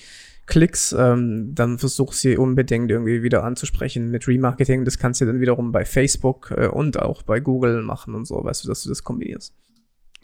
Klicks, 0.49 0.93
ähm, 0.93 1.55
dann 1.55 1.79
versuch 1.79 2.13
sie 2.13 2.37
unbedingt 2.37 2.91
irgendwie 2.91 3.23
wieder 3.23 3.45
anzusprechen 3.45 4.11
mit 4.11 4.27
Remarketing. 4.27 4.85
Das 4.85 4.99
kannst 4.99 5.21
du 5.21 5.27
dann 5.27 5.41
wiederum 5.41 5.71
bei 5.71 5.85
Facebook 5.85 6.53
äh, 6.57 6.67
und 6.67 7.01
auch 7.01 7.23
bei 7.23 7.39
Google 7.39 7.83
machen 7.83 8.15
und 8.15 8.25
so, 8.25 8.43
weißt 8.43 8.65
du, 8.65 8.69
dass 8.69 8.83
du 8.83 8.89
das 8.89 9.05
kombinierst. 9.05 9.55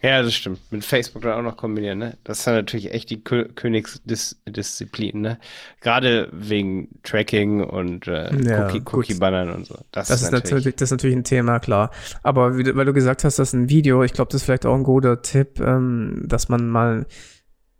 Ja, 0.02 0.22
das 0.22 0.34
stimmt. 0.34 0.60
Mit 0.70 0.84
Facebook 0.84 1.22
dann 1.22 1.32
auch 1.32 1.42
noch 1.42 1.56
kombinieren, 1.56 1.98
ne? 1.98 2.18
Das 2.24 2.40
ist 2.40 2.46
dann 2.46 2.56
natürlich 2.56 2.92
echt 2.92 3.08
die 3.08 3.24
Kö 3.24 3.48
Königsdisziplin, 3.54 5.18
ne? 5.18 5.38
Gerade 5.80 6.28
wegen 6.30 6.88
Tracking 7.04 7.64
und 7.64 8.06
äh, 8.06 8.30
Ja, 8.42 8.66
Cookie-. 8.66 8.82
Cookie-Bannern 8.84 9.50
und 9.54 9.64
so. 9.66 9.78
Das, 9.92 10.08
Das 10.08 10.20
ist 10.20 10.30
natürlich, 10.30 10.74
das 10.76 10.88
ist 10.88 10.90
natürlich 10.90 11.16
ein 11.16 11.24
Thema, 11.24 11.58
klar. 11.58 11.90
Aber 12.22 12.58
wie, 12.58 12.76
weil 12.76 12.84
du 12.84 12.92
gesagt 12.92 13.24
hast, 13.24 13.38
das 13.38 13.48
ist 13.48 13.54
ein 13.54 13.70
Video, 13.70 14.02
ich 14.02 14.12
glaube, 14.12 14.30
das 14.30 14.42
ist 14.42 14.44
vielleicht 14.44 14.66
auch 14.66 14.74
ein 14.74 14.82
guter 14.82 15.22
Tipp, 15.22 15.58
ähm, 15.60 16.24
dass 16.26 16.50
man 16.50 16.68
mal 16.68 17.06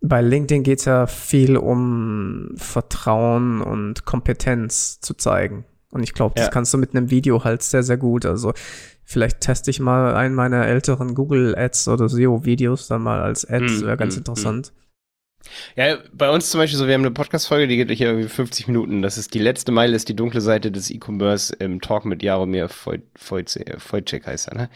bei 0.07 0.21
LinkedIn 0.21 0.63
geht 0.63 0.79
es 0.79 0.85
ja 0.85 1.07
viel 1.07 1.57
um 1.57 2.51
Vertrauen 2.55 3.61
und 3.61 4.05
Kompetenz 4.05 4.99
zu 4.99 5.13
zeigen. 5.13 5.65
Und 5.91 6.03
ich 6.03 6.13
glaube, 6.13 6.35
das 6.35 6.45
Ja. 6.45 6.51
kannst 6.51 6.73
du 6.73 6.77
mit 6.77 6.95
einem 6.95 7.09
Video 7.09 7.43
halt 7.43 7.61
sehr, 7.63 7.83
sehr 7.83 7.97
gut. 7.97 8.25
Also 8.25 8.53
vielleicht 9.03 9.41
teste 9.41 9.69
ich 9.71 9.79
mal 9.79 10.15
einen 10.15 10.35
meiner 10.35 10.65
älteren 10.65 11.15
Google 11.15 11.55
Ads 11.57 11.87
oder 11.87 12.09
SEO-Videos 12.09 12.87
dann 12.87 13.01
mal 13.03 13.21
als 13.21 13.45
Ads, 13.45 13.71
Hm, 13.79 13.85
wäre 13.85 13.97
ganz 13.97 14.15
hm, 14.15 14.19
interessant. 14.19 14.73
Ja, 15.75 15.97
bei 16.11 16.29
uns 16.31 16.49
zum 16.49 16.59
Beispiel 16.59 16.79
so, 16.79 16.87
wir 16.87 16.95
haben 16.95 17.01
eine 17.01 17.11
Podcast-Folge, 17.11 17.67
die 17.67 17.77
geht 17.77 17.91
hier 17.91 18.07
irgendwie 18.07 18.27
50 18.27 18.67
Minuten. 18.67 19.03
Das 19.03 19.17
ist 19.17 19.33
die 19.35 19.39
letzte 19.39 19.71
Meile, 19.71 19.95
ist 19.95 20.09
die 20.09 20.15
dunkle 20.15 20.41
Seite 20.41 20.71
des 20.71 20.89
E-Commerce 20.89 21.55
im 21.59 21.81
Talk 21.81 22.05
mit 22.05 22.23
Jaromir 22.23 22.67
Wojciech 22.67 24.25
heißt 24.25 24.47
er, 24.47 24.55
ne? 24.55 24.69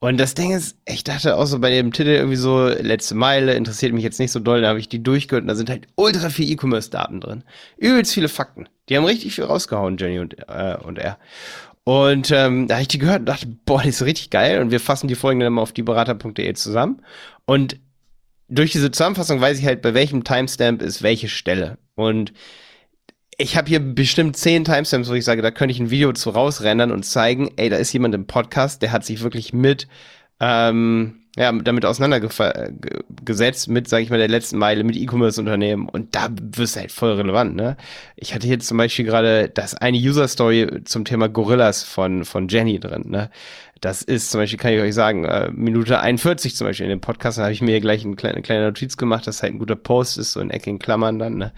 Und 0.00 0.18
das 0.18 0.34
Ding 0.34 0.52
ist, 0.52 0.78
ich 0.86 1.02
dachte 1.02 1.36
auch 1.36 1.46
so 1.46 1.58
bei 1.58 1.70
dem 1.70 1.92
Titel 1.92 2.10
irgendwie 2.10 2.36
so, 2.36 2.68
letzte 2.68 3.16
Meile, 3.16 3.54
interessiert 3.54 3.92
mich 3.92 4.04
jetzt 4.04 4.20
nicht 4.20 4.30
so 4.30 4.38
doll, 4.38 4.60
da 4.60 4.68
habe 4.68 4.78
ich 4.78 4.88
die 4.88 5.02
durchgehört 5.02 5.42
und 5.42 5.48
da 5.48 5.56
sind 5.56 5.70
halt 5.70 5.88
ultra 5.96 6.30
viel 6.30 6.48
E-Commerce-Daten 6.50 7.20
drin. 7.20 7.42
Übelst 7.76 8.14
viele 8.14 8.28
Fakten. 8.28 8.68
Die 8.88 8.96
haben 8.96 9.04
richtig 9.04 9.34
viel 9.34 9.44
rausgehauen, 9.44 9.96
Jenny 9.96 10.20
und, 10.20 10.38
äh, 10.48 10.76
und 10.80 10.98
er. 10.98 11.18
Und 11.82 12.30
ähm, 12.30 12.68
da 12.68 12.74
habe 12.74 12.82
ich 12.82 12.88
die 12.88 12.98
gehört 12.98 13.20
und 13.20 13.26
dachte, 13.26 13.48
boah, 13.64 13.82
die 13.82 13.88
ist 13.88 14.02
richtig 14.02 14.30
geil. 14.30 14.60
Und 14.60 14.70
wir 14.70 14.78
fassen 14.78 15.08
die 15.08 15.14
Folgen 15.14 15.40
dann 15.40 15.54
mal 15.54 15.62
auf 15.62 15.72
dieberater.de 15.72 16.52
zusammen. 16.54 17.02
Und 17.44 17.80
durch 18.48 18.70
diese 18.72 18.90
Zusammenfassung 18.90 19.40
weiß 19.40 19.58
ich 19.58 19.66
halt, 19.66 19.82
bei 19.82 19.94
welchem 19.94 20.22
Timestamp 20.22 20.80
ist 20.80 21.02
welche 21.02 21.28
Stelle. 21.28 21.78
Und 21.94 22.32
ich 23.38 23.56
habe 23.56 23.68
hier 23.68 23.78
bestimmt 23.78 24.36
zehn 24.36 24.64
Timestamps, 24.64 25.08
wo 25.08 25.14
ich 25.14 25.24
sage, 25.24 25.42
da 25.42 25.52
könnte 25.52 25.72
ich 25.72 25.78
ein 25.78 25.90
Video 25.90 26.12
zu 26.12 26.30
rausrendern 26.30 26.90
und 26.90 27.04
zeigen, 27.04 27.52
ey, 27.56 27.70
da 27.70 27.76
ist 27.76 27.92
jemand 27.92 28.14
im 28.16 28.26
Podcast, 28.26 28.82
der 28.82 28.90
hat 28.90 29.04
sich 29.04 29.22
wirklich 29.22 29.52
mit, 29.52 29.86
ähm, 30.40 31.20
ja, 31.36 31.52
damit 31.52 31.84
auseinandergesetzt, 31.84 33.68
mit, 33.68 33.88
sage 33.88 34.02
ich 34.02 34.10
mal, 34.10 34.18
der 34.18 34.26
letzten 34.26 34.58
Meile, 34.58 34.82
mit 34.82 34.96
E-Commerce-Unternehmen. 34.96 35.88
Und 35.88 36.16
da 36.16 36.30
wirst 36.32 36.74
du 36.74 36.80
halt 36.80 36.90
voll 36.90 37.12
relevant, 37.12 37.54
ne? 37.54 37.76
Ich 38.16 38.34
hatte 38.34 38.48
hier 38.48 38.58
zum 38.58 38.76
Beispiel 38.76 39.04
gerade 39.04 39.48
das 39.48 39.76
eine 39.76 39.98
User-Story 39.98 40.82
zum 40.84 41.04
Thema 41.04 41.28
Gorillas 41.28 41.84
von, 41.84 42.24
von 42.24 42.48
Jenny 42.48 42.80
drin, 42.80 43.04
ne? 43.06 43.30
Das 43.80 44.02
ist 44.02 44.32
zum 44.32 44.40
Beispiel, 44.40 44.58
kann 44.58 44.72
ich 44.72 44.80
euch 44.80 44.94
sagen, 44.94 45.24
äh, 45.24 45.52
Minute 45.52 46.00
41 46.00 46.56
zum 46.56 46.66
Beispiel 46.66 46.86
in 46.86 46.90
dem 46.90 47.00
Podcast, 47.00 47.38
da 47.38 47.42
habe 47.42 47.52
ich 47.52 47.62
mir 47.62 47.80
gleich 47.80 48.04
eine 48.04 48.16
kleine, 48.16 48.42
kleine 48.42 48.64
Notiz 48.64 48.96
gemacht, 48.96 49.28
dass 49.28 49.44
halt 49.44 49.54
ein 49.54 49.60
guter 49.60 49.76
Post 49.76 50.18
ist, 50.18 50.32
so 50.32 50.40
in 50.40 50.50
eckigen 50.50 50.80
Klammern 50.80 51.20
dann, 51.20 51.36
ne? 51.36 51.52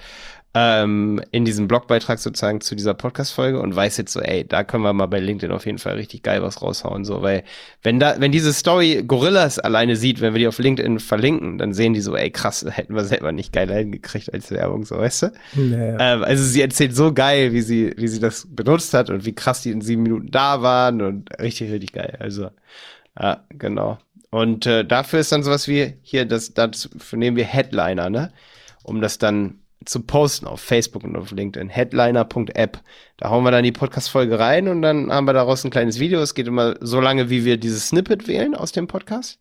Ähm, 0.53 1.23
in 1.31 1.45
diesem 1.45 1.69
Blogbeitrag 1.69 2.19
sozusagen 2.19 2.61
zu 2.61 2.75
dieser 2.75 2.93
Podcast-Folge 2.95 3.61
und 3.61 3.77
weiß 3.77 3.97
jetzt 3.99 4.13
so, 4.13 4.21
ey, 4.21 4.45
da 4.45 4.65
können 4.65 4.83
wir 4.83 4.93
mal 4.93 5.07
bei 5.07 5.21
LinkedIn 5.21 5.55
auf 5.55 5.65
jeden 5.65 5.79
Fall 5.79 5.95
richtig 5.95 6.25
geil 6.25 6.43
was 6.43 6.61
raushauen, 6.61 7.05
so, 7.05 7.23
weil 7.23 7.45
wenn 7.83 8.01
da, 8.01 8.17
wenn 8.19 8.33
diese 8.33 8.53
Story 8.53 9.05
Gorillas 9.07 9.61
alleine 9.61 9.95
sieht, 9.95 10.21
wenn 10.21 10.35
wir 10.35 10.41
die 10.41 10.49
auf 10.49 10.59
LinkedIn 10.59 10.99
verlinken, 10.99 11.59
dann 11.59 11.73
sehen 11.73 11.95
die 11.95 12.01
so, 12.01 12.17
ey, 12.17 12.31
krass, 12.31 12.67
hätten 12.71 12.95
wir 12.95 13.05
selber 13.05 13.31
nicht 13.31 13.53
geiler 13.53 13.77
hingekriegt 13.77 14.33
als 14.35 14.51
Werbung, 14.51 14.85
so, 14.85 14.99
weißt 14.99 15.23
du? 15.23 15.33
Nee. 15.55 15.97
Ähm, 16.01 16.25
also 16.25 16.43
sie 16.43 16.63
erzählt 16.63 16.97
so 16.97 17.13
geil, 17.13 17.53
wie 17.53 17.63
sie, 17.63 17.95
wie 17.97 18.09
sie 18.09 18.21
das 18.21 18.49
benutzt 18.51 18.93
hat 18.93 19.09
und 19.09 19.25
wie 19.25 19.35
krass 19.35 19.63
die 19.63 19.71
in 19.71 19.83
sieben 19.83 20.03
Minuten 20.03 20.33
da 20.33 20.63
waren 20.63 21.01
und 21.01 21.31
richtig, 21.41 21.71
richtig 21.71 21.93
geil. 21.93 22.17
Also, 22.19 22.51
ja, 23.19 23.45
genau. 23.51 23.99
Und 24.31 24.67
äh, 24.67 24.85
dafür 24.85 25.21
ist 25.21 25.31
dann 25.31 25.45
sowas 25.45 25.69
wie 25.69 25.95
hier, 26.03 26.25
das, 26.25 26.55
das 26.55 26.89
nehmen 27.13 27.37
wir 27.37 27.45
Headliner, 27.45 28.11
ne? 28.11 28.33
Um 28.83 29.01
das 29.01 29.19
dann 29.19 29.61
zu 29.85 30.01
posten 30.01 30.47
auf 30.47 30.61
Facebook 30.61 31.05
und 31.05 31.17
auf 31.17 31.31
LinkedIn. 31.31 31.69
Headliner.app. 31.69 32.81
Da 33.17 33.31
hauen 33.31 33.45
wir 33.45 33.51
dann 33.51 33.65
die 33.65 33.73
Podcast-Folge 33.73 34.39
rein 34.39 34.69
und 34.69 34.83
dann 34.83 35.11
haben 35.11 35.27
wir 35.27 35.33
daraus 35.33 35.65
ein 35.65 35.71
kleines 35.71 35.99
Video. 35.99 36.21
Es 36.21 36.35
geht 36.35 36.47
immer 36.47 36.77
so 36.81 37.01
lange, 37.01 37.31
wie 37.31 37.45
wir 37.45 37.57
dieses 37.57 37.89
Snippet 37.89 38.29
wählen 38.29 38.55
aus 38.55 38.73
dem 38.73 38.87
Podcast. 38.87 39.39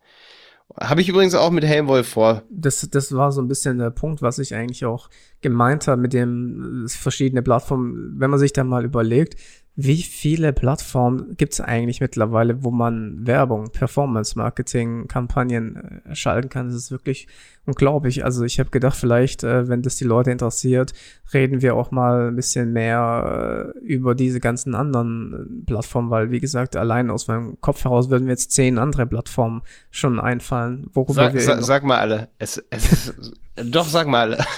Habe 0.80 1.02
ich 1.02 1.10
übrigens 1.10 1.34
auch 1.34 1.50
mit 1.50 1.66
Helmwolf 1.66 2.08
vor. 2.08 2.44
das, 2.50 2.88
das 2.92 3.14
war 3.14 3.32
so 3.32 3.42
ein 3.42 3.48
bisschen 3.48 3.80
der 3.80 3.90
Punkt, 3.90 4.22
was 4.22 4.38
ich 4.38 4.54
eigentlich 4.54 4.86
auch 4.86 5.10
gemeint 5.42 5.88
habe 5.88 6.00
mit 6.00 6.14
dem 6.14 6.86
äh, 6.86 6.90
verschiedene 6.90 7.42
Plattformen. 7.42 8.14
Wenn 8.18 8.30
man 8.30 8.40
sich 8.40 8.54
da 8.54 8.64
mal 8.64 8.86
überlegt, 8.86 9.36
wie 9.82 10.04
viele 10.04 10.52
Plattformen 10.52 11.38
gibt 11.38 11.54
es 11.54 11.62
eigentlich 11.62 12.02
mittlerweile, 12.02 12.66
wo 12.66 12.72
man 12.72 13.26
Werbung, 13.26 13.72
Performance-Marketing-Kampagnen 13.72 16.02
äh, 16.06 16.16
schalten 16.16 16.50
kann? 16.50 16.68
Das 16.68 16.76
ist 16.76 16.92
wirklich 16.92 17.30
unglaublich. 17.66 18.26
Also 18.26 18.44
ich 18.44 18.60
habe 18.60 18.72
gedacht, 18.72 18.98
vielleicht, 18.98 19.46
äh, 19.46 19.70
wenn 19.70 19.82
das 19.82 19.96
die 19.96 20.04
Leute 20.04 20.32
interessiert, 20.32 20.92
reden 21.34 21.62
wir 21.62 21.76
auch 21.76 21.92
mal 21.92 22.28
ein 22.28 22.36
bisschen 22.36 22.74
mehr 22.74 23.74
äh, 23.74 23.80
über 23.80 24.16
diese 24.16 24.42
ganzen 24.42 24.76
anderen 24.76 25.64
Plattformen, 25.66 26.10
weil 26.10 26.30
wie 26.30 26.42
gesagt, 26.42 26.76
allein 26.76 27.10
aus 27.10 27.30
meinem 27.30 27.62
Kopf 27.62 27.86
heraus 27.86 28.10
würden 28.10 28.26
mir 28.26 28.32
jetzt 28.32 28.52
zehn 28.52 28.80
andere 28.80 29.06
Plattformen 29.06 29.62
schon 29.92 30.20
einfallen, 30.20 30.88
worüber 30.92 31.14
Sag, 31.14 31.36
wir 31.36 31.42
sa, 31.42 31.62
sag 31.62 31.86
mal 31.86 32.00
alle. 32.00 32.28
Es, 32.38 32.62
es 32.70 33.14
doch, 33.56 33.88
sag 33.88 34.08
mal 34.08 34.34
alle. 34.34 34.46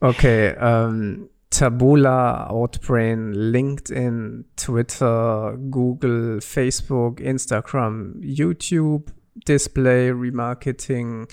Okay, 0.00 0.54
ähm, 0.60 1.28
Tabula, 1.50 2.48
Outbrain, 2.50 3.32
LinkedIn, 3.32 4.44
Twitter, 4.56 5.56
Google, 5.70 6.40
Facebook, 6.40 7.20
Instagram, 7.20 8.16
YouTube, 8.20 9.10
Display, 9.46 10.10
Remarketing, 10.10 11.26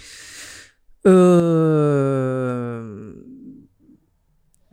äh, 1.06 1.10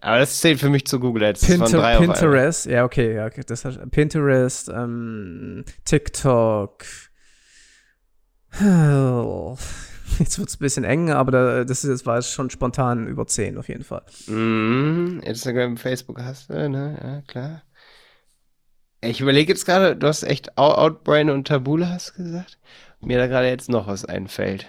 Aber 0.00 0.18
das 0.18 0.40
zählt 0.40 0.60
für 0.60 0.70
mich 0.70 0.86
zu 0.86 0.98
Google 0.98 1.24
Ads. 1.24 1.46
Pinter. 1.46 1.98
Pinterest, 1.98 2.66
ja, 2.66 2.84
okay, 2.84 3.14
ja, 3.16 3.26
okay, 3.26 3.42
das 3.46 3.66
hat, 3.66 3.90
Pinterest, 3.90 4.70
ähm, 4.70 5.64
TikTok. 5.84 6.84
Jetzt 10.18 10.38
wird's 10.38 10.56
ein 10.56 10.58
bisschen 10.60 10.84
eng, 10.84 11.10
aber 11.10 11.32
da, 11.32 11.64
das, 11.64 11.84
ist, 11.84 11.90
das 11.90 12.06
war 12.06 12.20
schon 12.22 12.50
spontan 12.50 13.06
über 13.06 13.26
10 13.26 13.58
auf 13.58 13.68
jeden 13.68 13.84
Fall. 13.84 14.02
Mhm, 14.26 15.20
Instagram, 15.24 15.76
Facebook 15.76 16.20
hast 16.20 16.50
du, 16.50 16.68
ne? 16.68 16.98
Ja, 17.02 17.20
klar. 17.26 17.62
Ich 19.00 19.20
überlege 19.20 19.52
jetzt 19.52 19.64
gerade, 19.66 19.96
du 19.96 20.06
hast 20.06 20.22
echt 20.22 20.56
Out- 20.58 20.78
Outbrain 20.78 21.28
und 21.30 21.48
Tabula 21.48 21.88
hast 21.88 22.14
gesagt? 22.14 22.58
Mir 23.00 23.18
da 23.18 23.26
gerade 23.26 23.48
jetzt 23.48 23.68
noch 23.68 23.88
was 23.88 24.04
einfällt. 24.04 24.66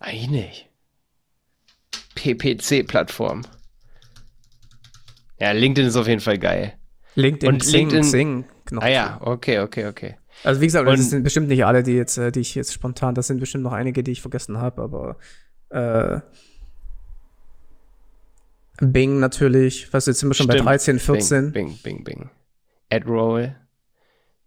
Eigentlich 0.00 0.28
nicht. 0.28 0.68
PPC-Plattform. 2.14 3.42
Ja, 5.40 5.52
LinkedIn 5.52 5.88
ist 5.88 5.96
auf 5.96 6.06
jeden 6.06 6.20
Fall 6.20 6.38
geil. 6.38 6.74
LinkedIn, 7.14 7.48
Und 7.48 7.58
Xing, 7.60 7.88
LinkedIn- 7.90 8.00
Xing, 8.02 8.44
noch 8.70 8.82
Ah 8.82 8.88
ja, 8.88 9.18
okay, 9.22 9.60
okay, 9.60 9.86
okay. 9.86 10.16
Also 10.42 10.60
wie 10.60 10.66
gesagt, 10.66 10.88
Und- 10.88 10.98
das 10.98 11.10
sind 11.10 11.22
bestimmt 11.22 11.48
nicht 11.48 11.64
alle, 11.64 11.82
die 11.82 11.92
jetzt, 11.92 12.18
äh, 12.18 12.32
die 12.32 12.40
ich 12.40 12.54
jetzt 12.54 12.72
spontan, 12.72 13.14
das 13.14 13.26
sind 13.28 13.40
bestimmt 13.40 13.64
noch 13.64 13.72
einige, 13.72 14.02
die 14.02 14.12
ich 14.12 14.20
vergessen 14.22 14.58
habe, 14.58 14.82
aber 14.82 15.16
äh, 15.70 16.20
Bing 18.80 19.20
natürlich, 19.20 19.92
was 19.92 20.06
jetzt 20.06 20.18
sind 20.20 20.28
wir 20.30 20.34
schon 20.34 20.46
bei 20.48 20.54
Stimmt. 20.54 20.68
13, 20.68 20.98
14. 20.98 21.52
Bing, 21.52 21.66
Bing, 21.68 21.78
Bing, 21.82 22.04
Bing. 22.04 22.30
AdRoll. 22.90 23.54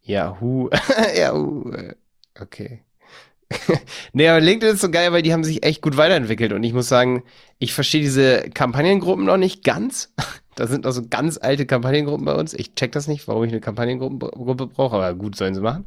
Yahoo. 0.01 0.69
Yahoo. 1.17 1.71
Okay. 2.39 2.83
nee, 4.13 4.27
aber 4.27 4.41
LinkedIn 4.41 4.75
ist 4.75 4.81
so 4.81 4.91
geil, 4.91 5.13
weil 5.13 5.21
die 5.21 5.31
haben 5.31 5.45
sich 5.45 5.63
echt 5.63 5.81
gut 5.81 5.95
weiterentwickelt. 5.95 6.51
Und 6.51 6.63
ich 6.63 6.73
muss 6.73 6.89
sagen, 6.89 7.23
ich 7.59 7.73
verstehe 7.73 8.01
diese 8.01 8.49
Kampagnengruppen 8.53 9.25
noch 9.25 9.37
nicht 9.37 9.63
ganz. 9.63 10.13
Da 10.57 10.67
sind 10.67 10.85
noch 10.85 10.91
so 10.91 11.03
ganz 11.07 11.37
alte 11.41 11.65
Kampagnengruppen 11.65 12.25
bei 12.25 12.33
uns. 12.33 12.53
Ich 12.53 12.73
check 12.73 12.91
das 12.91 13.07
nicht, 13.07 13.27
warum 13.27 13.43
ich 13.43 13.51
eine 13.51 13.61
Kampagnengruppe 13.61 14.67
brauche, 14.67 14.95
aber 14.95 15.13
gut, 15.13 15.35
sollen 15.35 15.53
sie 15.53 15.61
machen. 15.61 15.85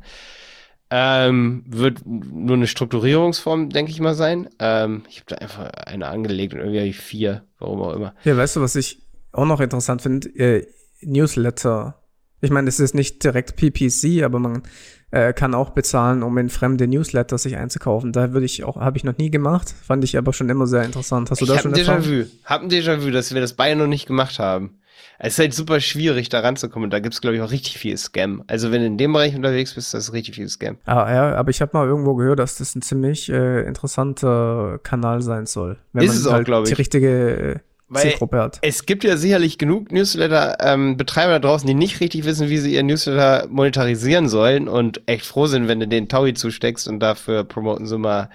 Ähm, 0.93 1.65
wird 1.67 2.05
nur 2.07 2.57
eine 2.57 2.67
Strukturierungsform, 2.67 3.71
denke 3.71 3.91
ich 3.91 4.01
mal, 4.01 4.15
sein. 4.15 4.49
Ähm, 4.59 5.03
ich 5.09 5.17
habe 5.19 5.27
da 5.27 5.37
einfach 5.37 5.71
eine 5.71 6.07
angelegt 6.07 6.55
und 6.55 6.61
irgendwie 6.61 6.79
habe 6.79 6.89
ich 6.89 6.99
vier, 6.99 7.45
warum 7.59 7.83
auch 7.83 7.95
immer. 7.95 8.15
Ja, 8.25 8.37
weißt 8.37 8.57
du, 8.57 8.61
was 8.61 8.77
ich 8.77 9.03
auch 9.33 9.45
noch 9.45 9.61
interessant 9.61 10.03
finde? 10.03 10.29
Äh, 10.31 10.67
Newsletter. 11.03 12.01
Ich 12.41 12.51
meine, 12.51 12.67
das 12.67 12.81
ist 12.81 12.95
nicht 12.95 13.23
direkt 13.25 13.57
PPC, 13.57 14.23
aber 14.25 14.39
man 14.39 14.63
äh, 15.11 15.33
kann 15.33 15.55
auch 15.55 15.71
bezahlen, 15.71 16.23
um 16.23 16.37
in 16.39 16.49
fremde 16.49 16.87
Newsletter 16.87 17.39
sich 17.39 17.57
einzukaufen. 17.57 18.13
Da 18.13 18.33
würde 18.33 18.47
ich 18.47 18.65
auch, 18.65 18.77
habe 18.77 18.97
ich 18.97 19.05
noch 19.05 19.19
nie 19.19 19.31
gemacht, 19.31 19.75
fand 19.83 20.05
ich 20.05 20.17
aber 20.17 20.33
schon 20.33 20.49
immer 20.49 20.67
sehr 20.67 20.85
interessant. 20.85 21.31
Hast 21.31 21.41
du 21.41 21.45
ich 21.45 21.51
da 21.51 21.57
habe 21.57 21.63
schon 21.63 21.75
ein? 21.75 21.81
Déjà-vu. 21.81 22.27
Hab 22.45 22.63
ein 22.63 22.71
Déjà-vu, 22.71 23.11
dass 23.11 23.35
wir 23.35 23.41
das 23.41 23.55
beide 23.55 23.79
noch 23.79 23.87
nicht 23.87 24.07
gemacht 24.07 24.39
haben. 24.39 24.81
Es 25.23 25.35
ist 25.35 25.39
halt 25.39 25.55
super 25.55 25.81
schwierig, 25.81 26.31
da 26.31 26.41
ranzukommen. 26.41 26.89
Da 26.89 26.99
gibt's 26.99 27.21
glaube 27.21 27.37
ich, 27.37 27.43
auch 27.43 27.51
richtig 27.51 27.77
viel 27.79 27.97
Scam. 27.99 28.43
Also 28.47 28.73
wenn 28.73 28.81
du 28.81 28.87
in 28.87 28.97
dem 28.97 29.13
Bereich 29.13 29.35
unterwegs 29.37 29.75
bist, 29.75 29.93
das 29.93 30.05
ist 30.05 30.13
richtig 30.15 30.37
viel 30.37 30.49
Scam. 30.49 30.79
Ah, 30.87 31.13
ja, 31.13 31.35
aber 31.35 31.51
ich 31.51 31.61
habe 31.61 31.73
mal 31.75 31.87
irgendwo 31.87 32.15
gehört, 32.15 32.39
dass 32.39 32.57
das 32.57 32.75
ein 32.75 32.81
ziemlich 32.81 33.31
äh, 33.31 33.67
interessanter 33.67 34.81
Kanal 34.83 35.21
sein 35.21 35.45
soll. 35.45 35.77
Wenn 35.93 36.05
ist 36.05 36.25
man 36.25 36.43
es 36.43 36.49
halt 36.49 36.69
die 36.69 36.73
richtige 36.73 37.31
äh, 37.37 37.59
Zielgruppe 37.93 38.41
hat. 38.41 38.59
Es 38.63 38.87
gibt 38.87 39.05
ja 39.05 39.17
sicherlich 39.17 39.59
genug 39.59 39.93
Newsletter-Betreiber 39.93 41.35
ähm, 41.35 41.43
da 41.43 41.49
draußen, 41.49 41.67
die 41.67 41.75
nicht 41.75 42.01
richtig 42.01 42.25
wissen, 42.25 42.49
wie 42.49 42.59
sie 42.59 42.75
ihr 42.75 42.83
Newsletter 42.83 43.47
monetarisieren 43.49 44.29
sollen 44.29 44.69
und 44.69 45.03
echt 45.07 45.27
froh 45.27 45.47
sind, 45.47 45.69
wenn 45.69 45.81
du 45.81 45.89
den 45.89 46.09
Taui 46.09 46.35
zusteckst 46.35 46.89
und 46.89 47.01
dafür 47.01 47.45
promoten 47.45 47.87
sie 47.87 47.99
mal 47.99 48.31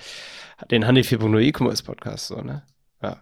den 0.72 0.84
Handy 0.84 1.02
4.0 1.02 1.40
E-Commerce 1.40 1.84
Podcast, 1.84 2.28
so, 2.28 2.42
ne? 2.42 2.64
Ja. 3.02 3.22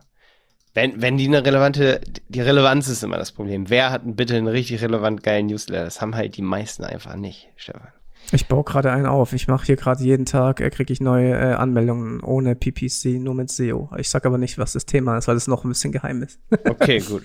Wenn, 0.74 1.02
wenn 1.02 1.18
die 1.18 1.28
eine 1.28 1.46
relevante, 1.46 2.02
die 2.30 2.42
Relevanz 2.42 2.88
ist 2.88 3.04
immer 3.04 3.18
das 3.18 3.32
Problem. 3.32 3.70
Wer 3.70 3.92
hat 3.92 4.02
bitte 4.06 4.36
einen 4.36 4.48
richtig 4.48 4.82
relevant 4.82 5.24
geilen 5.24 5.48
Newsletter? 5.48 5.86
Das 5.86 6.02
haben 6.02 6.16
halt 6.16 6.38
die 6.38 6.42
meisten 6.42 6.84
einfach 6.84 7.16
nicht, 7.16 7.50
Stefan. 7.56 7.92
Ich 8.32 8.48
baue 8.48 8.63
gerade 8.63 8.92
einen 8.92 9.06
auf. 9.06 9.34
Ich 9.34 9.48
mache 9.48 9.65
hier 9.65 9.75
gerade 9.75 10.03
jeden 10.03 10.25
Tag, 10.25 10.60
äh, 10.60 10.70
kriege 10.70 10.92
ich 10.92 11.01
neue 11.01 11.32
äh, 11.34 11.53
Anmeldungen 11.53 12.22
ohne 12.22 12.56
PPC, 12.56 13.20
nur 13.20 13.36
mit 13.36 13.51
SEO. 13.51 13.89
Ich 13.98 14.10
sage 14.10 14.27
aber 14.27 14.38
nicht, 14.38 14.58
was 14.58 14.74
das 14.74 14.86
Thema 14.86 15.18
ist, 15.18 15.27
weil 15.27 15.36
es 15.36 15.48
noch 15.48 15.63
ein 15.63 15.70
bisschen 15.70 15.92
geheim 15.92 16.24
ist. 16.24 16.39
okay, 16.70 17.00
gut. 17.00 17.24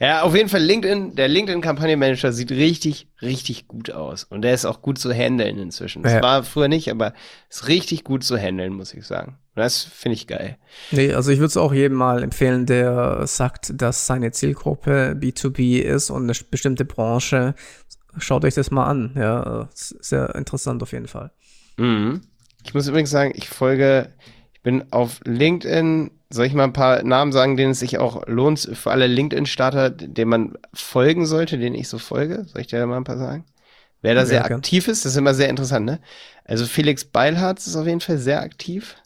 ja, 0.00 0.22
auf 0.22 0.36
jeden 0.36 0.48
Fall 0.48 0.62
LinkedIn, 0.62 1.16
der 1.16 1.28
LinkedIn-Kampagnenmanager 1.28 2.32
sieht 2.32 2.52
richtig, 2.52 3.08
richtig 3.20 3.66
gut 3.66 3.90
aus. 3.90 4.24
Und 4.24 4.42
der 4.42 4.54
ist 4.54 4.64
auch 4.64 4.82
gut 4.82 4.98
zu 4.98 5.12
handeln 5.12 5.58
inzwischen. 5.58 6.02
Das 6.02 6.12
ja. 6.12 6.22
war 6.22 6.44
früher 6.44 6.68
nicht, 6.68 6.90
aber 6.90 7.12
ist 7.48 7.68
richtig 7.68 8.04
gut 8.04 8.22
zu 8.22 8.36
handeln, 8.36 8.74
muss 8.74 8.94
ich 8.94 9.06
sagen. 9.06 9.38
Das 9.54 9.82
finde 9.82 10.14
ich 10.14 10.26
geil. 10.26 10.56
Nee, 10.92 11.12
also 11.12 11.30
ich 11.30 11.38
würde 11.38 11.48
es 11.48 11.56
auch 11.58 11.74
jedem 11.74 11.98
mal 11.98 12.22
empfehlen, 12.22 12.64
der 12.64 13.26
sagt, 13.26 13.72
dass 13.74 14.06
seine 14.06 14.30
Zielgruppe 14.30 15.14
B2B 15.18 15.80
ist 15.80 16.08
und 16.10 16.22
eine 16.22 16.32
bestimmte 16.50 16.86
Branche 16.86 17.54
schaut 18.18 18.44
euch 18.44 18.54
das 18.54 18.70
mal 18.70 18.86
an. 18.86 19.12
Ja, 19.16 19.68
sehr 19.74 20.34
interessant 20.34 20.82
auf 20.82 20.92
jeden 20.92 21.08
Fall. 21.08 21.30
Mhm. 21.76 22.22
Ich 22.64 22.74
muss 22.74 22.86
übrigens 22.88 23.10
sagen, 23.10 23.32
ich 23.34 23.48
folge, 23.48 24.12
ich 24.52 24.62
bin 24.62 24.92
auf 24.92 25.20
LinkedIn, 25.24 26.10
soll 26.30 26.46
ich 26.46 26.54
mal 26.54 26.64
ein 26.64 26.72
paar 26.72 27.02
Namen 27.02 27.32
sagen, 27.32 27.56
denen 27.56 27.72
es 27.72 27.80
sich 27.80 27.98
auch 27.98 28.26
lohnt, 28.26 28.60
für 28.72 28.90
alle 28.90 29.06
LinkedIn-Starter, 29.06 29.90
denen 29.90 30.30
man 30.30 30.58
folgen 30.72 31.26
sollte, 31.26 31.58
denen 31.58 31.74
ich 31.74 31.88
so 31.88 31.98
folge? 31.98 32.46
Soll 32.46 32.60
ich 32.60 32.68
dir 32.68 32.78
da 32.78 32.86
mal 32.86 32.96
ein 32.96 33.04
paar 33.04 33.18
sagen? 33.18 33.44
Wer 34.00 34.14
da 34.14 34.26
sehr 34.26 34.44
aktiv 34.44 34.88
ist, 34.88 35.04
das 35.04 35.12
ist 35.12 35.18
immer 35.18 35.34
sehr 35.34 35.48
interessant, 35.48 35.86
ne? 35.86 36.00
Also 36.44 36.66
Felix 36.66 37.04
Beilharz 37.04 37.66
ist 37.68 37.76
auf 37.76 37.86
jeden 37.86 38.00
Fall 38.00 38.18
sehr 38.18 38.40
aktiv. 38.40 38.96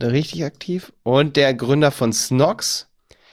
Richtig 0.00 0.44
aktiv. 0.44 0.92
Und 1.02 1.36
der 1.36 1.52
Gründer 1.54 1.90
von 1.90 2.12
Snox, 2.12 2.88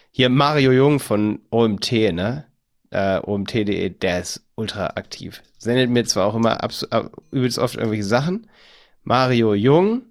hier 0.09 0.29
Mario 0.29 0.71
Jung 0.71 0.99
von 0.99 1.41
OMT, 1.51 2.13
ne? 2.13 2.45
Äh, 2.95 3.19
omt.de, 3.21 3.89
der 3.89 4.21
ist 4.21 4.41
ultra 4.55 4.87
aktiv. 4.95 5.43
Sendet 5.57 5.89
mir 5.89 6.05
zwar 6.05 6.27
auch 6.27 6.35
immer 6.35 6.57
übelst 7.31 7.59
oft 7.59 7.75
irgendwelche 7.75 8.05
Sachen. 8.05 8.49
Mario 9.03 9.53
Jung. 9.53 10.03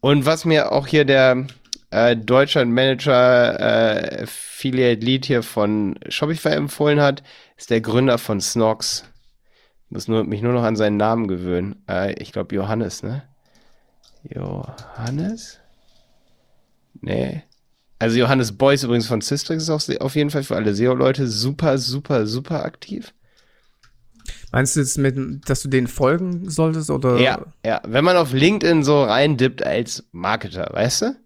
Und 0.00 0.24
was 0.24 0.44
mir 0.44 0.72
auch 0.72 0.86
hier 0.86 1.04
der 1.04 1.46
äh, 1.90 2.16
Deutschland 2.16 2.72
Manager 2.72 3.60
äh, 3.60 4.22
Affiliate 4.22 5.04
Lead 5.04 5.26
hier 5.26 5.42
von 5.42 5.98
Shopify 6.08 6.50
empfohlen 6.50 7.00
hat, 7.00 7.22
ist 7.58 7.70
der 7.70 7.82
Gründer 7.82 8.16
von 8.18 8.40
Snox. 8.40 9.04
Ich 9.84 9.90
muss 9.90 10.08
nur, 10.08 10.24
mich 10.24 10.40
nur 10.40 10.54
noch 10.54 10.64
an 10.64 10.76
seinen 10.76 10.96
Namen 10.96 11.28
gewöhnen. 11.28 11.84
Äh, 11.88 12.14
ich 12.14 12.32
glaube 12.32 12.54
Johannes, 12.54 13.02
ne? 13.02 13.22
Johannes? 14.22 15.60
Nee. 17.00 17.42
Also 18.04 18.18
Johannes 18.18 18.52
Beuys 18.52 18.82
übrigens 18.82 19.06
von 19.06 19.22
Systrix 19.22 19.62
ist 19.66 20.00
auf 20.02 20.14
jeden 20.14 20.28
Fall 20.28 20.42
für 20.42 20.56
alle 20.56 20.74
SEO-Leute 20.74 21.26
super, 21.26 21.78
super, 21.78 22.26
super 22.26 22.62
aktiv. 22.62 23.14
Meinst 24.52 24.76
du 24.76 24.80
jetzt 24.80 24.98
mit, 24.98 25.16
dass 25.48 25.62
du 25.62 25.70
denen 25.70 25.86
folgen 25.86 26.50
solltest 26.50 26.90
oder? 26.90 27.18
Ja, 27.18 27.46
ja. 27.64 27.80
Wenn 27.86 28.04
man 28.04 28.18
auf 28.18 28.34
LinkedIn 28.34 28.84
so 28.84 29.04
reindippt 29.04 29.64
als 29.64 30.04
Marketer, 30.12 30.68
weißt 30.70 31.00
du? 31.00 31.16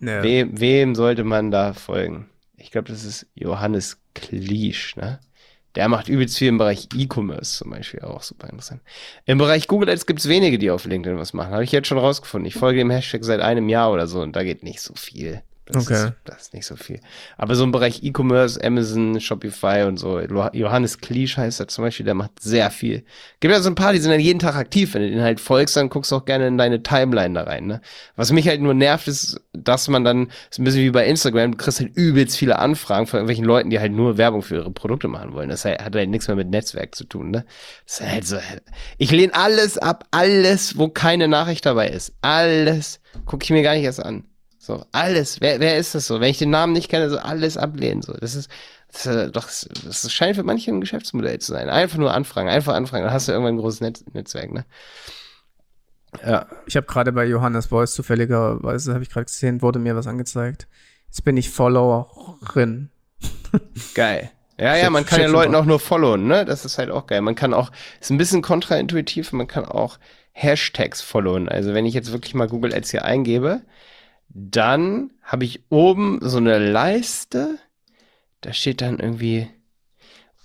Ja. 0.00 0.22
Wem, 0.22 0.60
wem 0.60 0.94
sollte 0.94 1.24
man 1.24 1.50
da 1.50 1.72
folgen? 1.72 2.28
Ich 2.58 2.70
glaube, 2.70 2.90
das 2.90 3.06
ist 3.06 3.26
Johannes 3.34 3.96
Kliesch, 4.12 4.94
ne? 4.96 5.20
Der 5.74 5.88
macht 5.88 6.10
übelst 6.10 6.36
viel 6.36 6.48
im 6.48 6.58
Bereich 6.58 6.86
E-Commerce 6.94 7.60
zum 7.60 7.70
Beispiel, 7.70 8.00
auch 8.00 8.22
super 8.22 8.50
interessant. 8.50 8.82
Im 9.24 9.38
Bereich 9.38 9.68
Google 9.68 9.88
Ads 9.88 10.04
gibt 10.04 10.20
es 10.20 10.28
wenige, 10.28 10.58
die 10.58 10.70
auf 10.70 10.84
LinkedIn 10.84 11.18
was 11.18 11.32
machen. 11.32 11.54
Habe 11.54 11.64
ich 11.64 11.72
jetzt 11.72 11.88
schon 11.88 11.96
rausgefunden. 11.96 12.46
Ich 12.46 12.56
folge 12.56 12.80
dem 12.80 12.90
Hashtag 12.90 13.24
seit 13.24 13.40
einem 13.40 13.70
Jahr 13.70 13.90
oder 13.90 14.06
so 14.06 14.20
und 14.20 14.36
da 14.36 14.44
geht 14.44 14.62
nicht 14.62 14.82
so 14.82 14.92
viel. 14.94 15.40
Das 15.68 15.84
okay. 15.84 15.94
Ist, 15.94 16.12
das 16.24 16.42
ist 16.42 16.54
nicht 16.54 16.64
so 16.64 16.76
viel. 16.76 17.00
Aber 17.36 17.56
so 17.56 17.64
im 17.64 17.72
Bereich 17.72 18.04
E-Commerce, 18.04 18.62
Amazon, 18.62 19.20
Shopify 19.20 19.82
und 19.82 19.96
so, 19.96 20.20
Johannes 20.20 20.98
Kliesch 20.98 21.36
heißt 21.36 21.58
er 21.58 21.66
zum 21.66 21.82
Beispiel, 21.82 22.06
der 22.06 22.14
macht 22.14 22.40
sehr 22.40 22.70
viel. 22.70 23.04
Gibt 23.40 23.52
ja 23.52 23.60
so 23.60 23.68
ein 23.68 23.74
paar, 23.74 23.92
die 23.92 23.98
sind 23.98 24.12
dann 24.12 24.20
jeden 24.20 24.38
Tag 24.38 24.54
aktiv. 24.54 24.94
Wenn 24.94 25.02
du 25.02 25.10
den 25.10 25.22
halt 25.22 25.40
folgst, 25.40 25.76
dann 25.76 25.88
guckst 25.88 26.12
du 26.12 26.16
auch 26.16 26.24
gerne 26.24 26.46
in 26.46 26.56
deine 26.56 26.84
Timeline 26.84 27.34
da 27.34 27.42
rein. 27.42 27.66
Ne? 27.66 27.80
Was 28.14 28.30
mich 28.30 28.46
halt 28.46 28.60
nur 28.60 28.74
nervt, 28.74 29.08
ist, 29.08 29.40
dass 29.52 29.88
man 29.88 30.04
dann, 30.04 30.28
ist 30.50 30.60
ein 30.60 30.64
bisschen 30.64 30.84
wie 30.84 30.90
bei 30.90 31.04
Instagram, 31.04 31.52
du 31.52 31.58
kriegst 31.58 31.80
halt 31.80 31.96
übelst 31.96 32.36
viele 32.36 32.60
Anfragen 32.60 33.08
von 33.08 33.18
irgendwelchen 33.18 33.44
Leuten, 33.44 33.70
die 33.70 33.80
halt 33.80 33.92
nur 33.92 34.18
Werbung 34.18 34.42
für 34.42 34.54
ihre 34.54 34.70
Produkte 34.70 35.08
machen 35.08 35.32
wollen. 35.32 35.48
Das 35.48 35.64
hat 35.64 35.96
halt 35.96 36.10
nichts 36.10 36.28
mehr 36.28 36.36
mit 36.36 36.48
Netzwerk 36.48 36.94
zu 36.94 37.02
tun. 37.04 37.32
Ne? 37.32 37.44
Das 37.86 38.00
ist 38.00 38.06
halt 38.06 38.26
so, 38.26 38.36
ich 38.98 39.10
lehne 39.10 39.34
alles 39.34 39.78
ab, 39.78 40.04
alles, 40.12 40.78
wo 40.78 40.88
keine 40.88 41.26
Nachricht 41.26 41.66
dabei 41.66 41.88
ist. 41.88 42.14
Alles 42.22 43.00
gucke 43.24 43.42
ich 43.42 43.50
mir 43.50 43.62
gar 43.62 43.74
nicht 43.74 43.84
erst 43.84 44.04
an. 44.04 44.22
So, 44.66 44.84
alles. 44.90 45.40
Wer, 45.40 45.60
wer 45.60 45.78
ist 45.78 45.94
das 45.94 46.08
so? 46.08 46.20
Wenn 46.20 46.28
ich 46.28 46.38
den 46.38 46.50
Namen 46.50 46.72
nicht 46.72 46.88
kenne, 46.88 47.08
so 47.08 47.18
alles 47.18 47.56
ablehnen. 47.56 48.02
So, 48.02 48.14
das 48.14 48.34
ist, 48.34 48.50
das 48.90 49.06
ist 49.06 49.36
doch, 49.36 49.46
das 49.84 50.12
scheint 50.12 50.34
für 50.34 50.42
manche 50.42 50.72
ein 50.72 50.80
Geschäftsmodell 50.80 51.38
zu 51.38 51.52
sein. 51.52 51.68
Einfach 51.70 51.98
nur 51.98 52.12
anfragen, 52.12 52.48
einfach 52.48 52.74
anfragen. 52.74 53.04
Dann 53.04 53.12
hast 53.12 53.28
du 53.28 53.32
irgendwann 53.32 53.54
ein 53.54 53.60
großes 53.60 53.80
Netz, 53.80 54.04
Netzwerk, 54.12 54.52
ne? 54.52 54.64
Ja. 56.26 56.46
Ich 56.66 56.74
habe 56.76 56.88
gerade 56.88 57.12
bei 57.12 57.26
Johannes 57.26 57.66
Voice 57.66 57.94
zufälligerweise, 57.94 58.92
habe 58.92 59.04
ich 59.04 59.10
gerade 59.10 59.26
gesehen, 59.26 59.62
wurde 59.62 59.78
mir 59.78 59.94
was 59.94 60.08
angezeigt. 60.08 60.66
Jetzt 61.06 61.22
bin 61.22 61.36
ich 61.36 61.48
Followerin. 61.48 62.90
Geil. 63.94 64.32
Ja, 64.58 64.74
ja, 64.74 64.90
man 64.90 65.06
kann 65.06 65.20
ja 65.20 65.28
Leuten 65.28 65.54
auch 65.54 65.64
nur 65.64 65.78
followen, 65.78 66.26
ne? 66.26 66.44
Das 66.44 66.64
ist 66.64 66.78
halt 66.78 66.90
auch 66.90 67.06
geil. 67.06 67.20
Man 67.20 67.34
kann 67.36 67.54
auch, 67.54 67.70
ist 68.00 68.10
ein 68.10 68.18
bisschen 68.18 68.42
kontraintuitiv, 68.42 69.32
man 69.32 69.46
kann 69.46 69.66
auch 69.66 69.98
Hashtags 70.32 71.02
followen. 71.02 71.48
Also 71.48 71.72
wenn 71.72 71.86
ich 71.86 71.94
jetzt 71.94 72.10
wirklich 72.10 72.34
mal 72.34 72.48
Google 72.48 72.74
Ads 72.74 72.90
hier 72.90 73.04
eingebe, 73.04 73.60
dann 74.28 75.12
habe 75.22 75.44
ich 75.44 75.60
oben 75.70 76.18
so 76.22 76.38
eine 76.38 76.58
Leiste. 76.58 77.58
Da 78.40 78.52
steht 78.52 78.80
dann 78.80 78.98
irgendwie, 78.98 79.48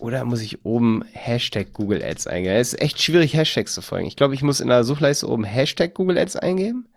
oder 0.01 0.25
muss 0.25 0.41
ich 0.41 0.65
oben 0.65 1.03
Hashtag 1.11 1.73
Google 1.73 2.03
Ads 2.03 2.25
eingeben? 2.25 2.55
Es 2.55 2.73
ist 2.73 2.81
echt 2.81 3.01
schwierig, 3.01 3.35
Hashtags 3.35 3.73
zu 3.73 3.83
folgen. 3.83 4.07
Ich 4.07 4.15
glaube, 4.15 4.33
ich 4.33 4.41
muss 4.41 4.59
in 4.59 4.67
der 4.67 4.83
Suchleiste 4.83 5.29
oben 5.29 5.43
Hashtag 5.43 5.93
Google 5.93 6.17
Ads 6.17 6.37
eingeben. 6.37 6.87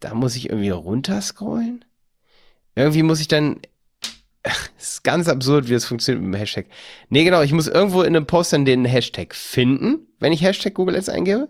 Da 0.00 0.14
muss 0.14 0.36
ich 0.36 0.50
irgendwie 0.50 0.70
runterscrollen. 0.70 1.84
Irgendwie 2.74 3.02
muss 3.02 3.20
ich 3.20 3.28
dann. 3.28 3.60
Es 4.78 4.92
ist 4.92 5.04
ganz 5.04 5.28
absurd, 5.28 5.68
wie 5.68 5.72
das 5.72 5.86
funktioniert 5.86 6.22
mit 6.22 6.34
dem 6.34 6.38
Hashtag. 6.38 6.66
Nee, 7.08 7.24
genau, 7.24 7.42
ich 7.42 7.52
muss 7.52 7.66
irgendwo 7.66 8.02
in 8.02 8.14
einem 8.14 8.26
Post 8.26 8.52
dann 8.52 8.64
den 8.64 8.84
Hashtag 8.84 9.34
finden, 9.34 10.06
wenn 10.20 10.32
ich 10.32 10.42
Hashtag 10.42 10.74
Google 10.74 10.94
Ads 10.94 11.08
eingebe. 11.08 11.48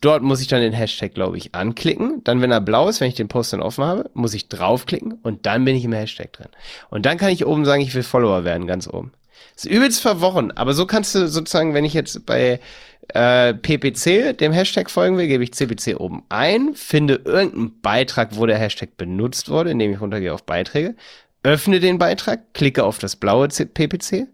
Dort 0.00 0.22
muss 0.22 0.40
ich 0.40 0.48
dann 0.48 0.62
den 0.62 0.72
Hashtag, 0.72 1.14
glaube 1.14 1.36
ich, 1.36 1.54
anklicken. 1.54 2.24
Dann, 2.24 2.40
wenn 2.40 2.50
er 2.50 2.60
blau 2.60 2.88
ist, 2.88 3.00
wenn 3.00 3.08
ich 3.08 3.14
den 3.14 3.28
Post 3.28 3.52
dann 3.52 3.60
offen 3.60 3.84
habe, 3.84 4.10
muss 4.14 4.32
ich 4.32 4.48
draufklicken 4.48 5.18
und 5.22 5.44
dann 5.44 5.64
bin 5.64 5.76
ich 5.76 5.84
im 5.84 5.92
Hashtag 5.92 6.32
drin. 6.32 6.48
Und 6.88 7.04
dann 7.04 7.18
kann 7.18 7.30
ich 7.30 7.44
oben 7.44 7.64
sagen, 7.64 7.82
ich 7.82 7.94
will 7.94 8.02
Follower 8.02 8.44
werden, 8.44 8.66
ganz 8.66 8.88
oben. 8.88 9.12
Ist 9.56 9.66
übelst 9.66 10.00
verworren, 10.00 10.52
aber 10.52 10.72
so 10.72 10.86
kannst 10.86 11.14
du 11.14 11.28
sozusagen, 11.28 11.74
wenn 11.74 11.84
ich 11.84 11.92
jetzt 11.92 12.24
bei 12.24 12.60
äh, 13.08 13.54
PPC 13.54 14.36
dem 14.38 14.52
Hashtag 14.52 14.90
folgen 14.90 15.18
will, 15.18 15.26
gebe 15.26 15.44
ich 15.44 15.52
CPC 15.52 15.98
oben 15.98 16.22
ein, 16.28 16.74
finde 16.74 17.20
irgendeinen 17.24 17.80
Beitrag, 17.80 18.36
wo 18.36 18.46
der 18.46 18.58
Hashtag 18.58 18.96
benutzt 18.96 19.48
wurde, 19.48 19.70
indem 19.70 19.92
ich 19.92 20.00
runtergehe 20.00 20.32
auf 20.32 20.44
Beiträge, 20.44 20.94
öffne 21.42 21.80
den 21.80 21.98
Beitrag, 21.98 22.54
klicke 22.54 22.84
auf 22.84 22.98
das 22.98 23.16
blaue 23.16 23.48
PPC, 23.48 24.28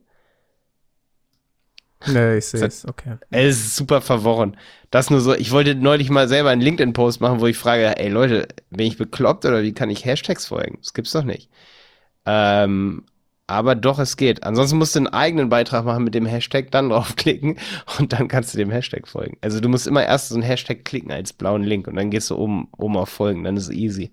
Nee, 2.07 2.39
ich 2.39 2.47
sehe 2.47 2.65
es, 2.65 2.87
okay. 2.87 3.17
Es 3.31 3.57
ist 3.57 3.77
super 3.77 4.01
verworren. 4.01 4.57
Das 4.91 5.11
nur 5.11 5.21
so, 5.21 5.35
ich 5.35 5.51
wollte 5.51 5.75
neulich 5.75 6.11
mal 6.11 6.29
selber 6.29 6.51
einen 6.51 6.61
LinkedIn-Post 6.61 7.21
machen, 7.21 7.41
wo 7.41 7.47
ich 7.47 7.57
frage, 7.57 7.99
ey 7.99 8.09
Leute, 8.09 8.49
bin 8.71 8.87
ich 8.87 8.97
bekloppt 8.97 9.45
oder 9.45 9.63
wie 9.63 9.73
kann 9.73 9.91
ich 9.91 10.05
Hashtags 10.05 10.47
folgen? 10.47 10.79
Das 10.81 10.95
gibt's 10.95 11.13
doch 11.13 11.25
nicht. 11.25 11.51
Ähm, 12.25 13.05
aber 13.47 13.77
doch, 13.77 13.99
es 13.99 14.17
geht. 14.17 14.43
Ansonsten 14.43 14.79
musst 14.79 14.95
du 14.97 15.01
einen 15.01 15.07
eigenen 15.09 15.49
Beitrag 15.49 15.85
machen 15.85 16.05
mit 16.05 16.15
dem 16.15 16.27
Hashtag, 16.27 16.71
dann 16.71 16.89
draufklicken 16.91 17.59
und 17.99 18.13
dann 18.13 18.29
kannst 18.29 18.55
du 18.55 18.59
dem 18.59 18.71
Hashtag 18.71 19.07
folgen. 19.07 19.39
Also 19.41 19.61
du 19.61 19.69
musst 19.69 19.87
immer 19.87 20.05
erst 20.05 20.31
so 20.31 20.35
einen 20.35 20.43
Hashtag 20.43 20.85
klicken 20.85 21.13
als 21.13 21.33
blauen 21.33 21.63
Link 21.63 21.87
und 21.87 21.97
dann 21.97 22.11
gehst 22.11 22.31
du 22.31 22.37
oben, 22.37 22.69
oben 22.77 22.97
auf 22.97 23.09
Folgen, 23.09 23.45
dann 23.45 23.57
ist 23.57 23.65
es 23.65 23.71
easy. 23.71 24.11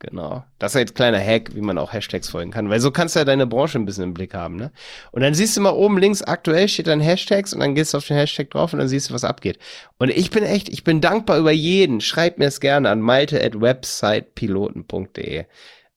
Genau. 0.00 0.42
Das 0.58 0.74
ist 0.74 0.80
jetzt 0.80 0.94
kleiner 0.94 1.20
Hack, 1.20 1.54
wie 1.54 1.60
man 1.60 1.76
auch 1.76 1.92
Hashtags 1.92 2.30
folgen 2.30 2.50
kann, 2.50 2.70
weil 2.70 2.80
so 2.80 2.90
kannst 2.90 3.14
du 3.14 3.20
ja 3.20 3.26
deine 3.26 3.46
Branche 3.46 3.78
ein 3.78 3.84
bisschen 3.84 4.04
im 4.04 4.14
Blick 4.14 4.32
haben, 4.32 4.56
ne? 4.56 4.72
Und 5.12 5.20
dann 5.20 5.34
siehst 5.34 5.56
du 5.56 5.60
mal 5.60 5.70
oben 5.70 5.98
links 5.98 6.22
aktuell 6.22 6.68
steht 6.68 6.86
dann 6.86 7.00
Hashtags 7.00 7.52
und 7.52 7.60
dann 7.60 7.74
gehst 7.74 7.92
du 7.92 7.98
auf 7.98 8.06
den 8.06 8.16
Hashtag 8.16 8.48
drauf 8.50 8.72
und 8.72 8.78
dann 8.78 8.88
siehst 8.88 9.10
du, 9.10 9.14
was 9.14 9.24
abgeht. 9.24 9.58
Und 9.98 10.08
ich 10.08 10.30
bin 10.30 10.42
echt, 10.42 10.70
ich 10.70 10.84
bin 10.84 11.02
dankbar 11.02 11.38
über 11.38 11.52
jeden. 11.52 12.00
Schreibt 12.00 12.38
mir 12.38 12.46
es 12.46 12.60
gerne 12.60 12.88
an 12.88 13.02
malte 13.02 13.44
at 13.44 13.60
websitepiloten.de. 13.60 15.44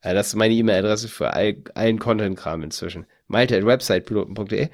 Also 0.01 0.15
das 0.15 0.27
ist 0.27 0.35
meine 0.35 0.53
E-Mail-Adresse 0.53 1.07
für 1.07 1.31
all, 1.31 1.55
allen 1.73 1.97
Content-Kram 1.97 2.61
inzwischen. 2.61 3.05
Malte 3.27 3.55
at 3.57 3.65
websitepiloten.de. 3.65 4.67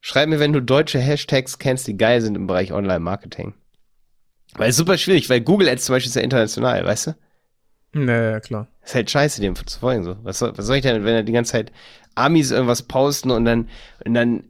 Schreib 0.00 0.28
mir, 0.28 0.38
wenn 0.38 0.52
du 0.52 0.62
deutsche 0.62 1.00
Hashtags 1.00 1.58
kennst, 1.58 1.88
die 1.88 1.96
geil 1.96 2.20
sind 2.20 2.36
im 2.36 2.46
Bereich 2.46 2.72
Online-Marketing. 2.72 3.54
Weil 4.54 4.70
es 4.70 4.76
super 4.76 4.96
schwierig, 4.96 5.28
weil 5.28 5.40
Google 5.40 5.68
Ads 5.68 5.86
zum 5.86 5.96
Beispiel 5.96 6.10
ist 6.10 6.14
ja 6.14 6.22
international, 6.22 6.84
weißt 6.84 7.08
du? 7.08 7.14
Naja, 7.96 8.40
klar. 8.40 8.68
Ist 8.84 8.94
halt 8.94 9.10
scheiße, 9.10 9.40
dem 9.40 9.54
zu 9.54 9.78
folgen 9.78 10.04
so. 10.04 10.16
Was 10.22 10.38
soll, 10.38 10.56
was 10.56 10.66
soll 10.66 10.76
ich 10.76 10.82
denn, 10.82 11.04
wenn 11.04 11.14
er 11.14 11.22
die 11.22 11.32
ganze 11.32 11.52
Zeit 11.52 11.72
Amis 12.14 12.50
irgendwas 12.50 12.82
posten 12.82 13.30
und 13.30 13.44
dann, 13.46 13.68
und 14.04 14.14
dann, 14.14 14.44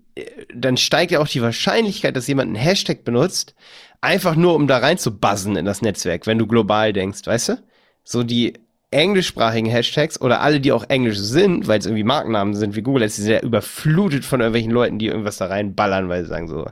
dann 0.54 0.76
steigt 0.76 1.12
ja 1.12 1.20
auch 1.20 1.28
die 1.28 1.42
Wahrscheinlichkeit, 1.42 2.16
dass 2.16 2.26
jemand 2.26 2.48
einen 2.48 2.56
Hashtag 2.56 3.04
benutzt, 3.04 3.54
einfach 4.00 4.35
nur 4.35 4.54
um 4.54 4.66
da 4.66 4.78
rein 4.78 4.98
zu 4.98 5.16
buzzen 5.18 5.56
in 5.56 5.64
das 5.64 5.80
Netzwerk, 5.80 6.26
wenn 6.26 6.38
du 6.38 6.46
global 6.46 6.92
denkst, 6.92 7.26
weißt 7.26 7.50
du? 7.50 7.62
So 8.02 8.24
die 8.24 8.54
englischsprachigen 8.90 9.70
Hashtags 9.70 10.20
oder 10.20 10.40
alle, 10.40 10.61
die 10.61 10.72
auch 10.72 10.85
englisch 10.88 11.18
sind, 11.18 11.68
weil 11.68 11.78
es 11.78 11.87
irgendwie 11.87 12.04
Markennamen 12.04 12.54
sind 12.54 12.74
wie 12.74 12.82
Google, 12.82 13.06
die 13.06 13.12
sind 13.12 13.30
ja 13.30 13.40
überflutet 13.40 14.24
von 14.24 14.40
irgendwelchen 14.40 14.72
Leuten, 14.72 14.98
die 14.98 15.06
irgendwas 15.06 15.37
da 15.37 15.46
reinballern, 15.46 16.09
weil 16.09 16.22
sie 16.22 16.30
sagen 16.30 16.48
so, 16.48 16.66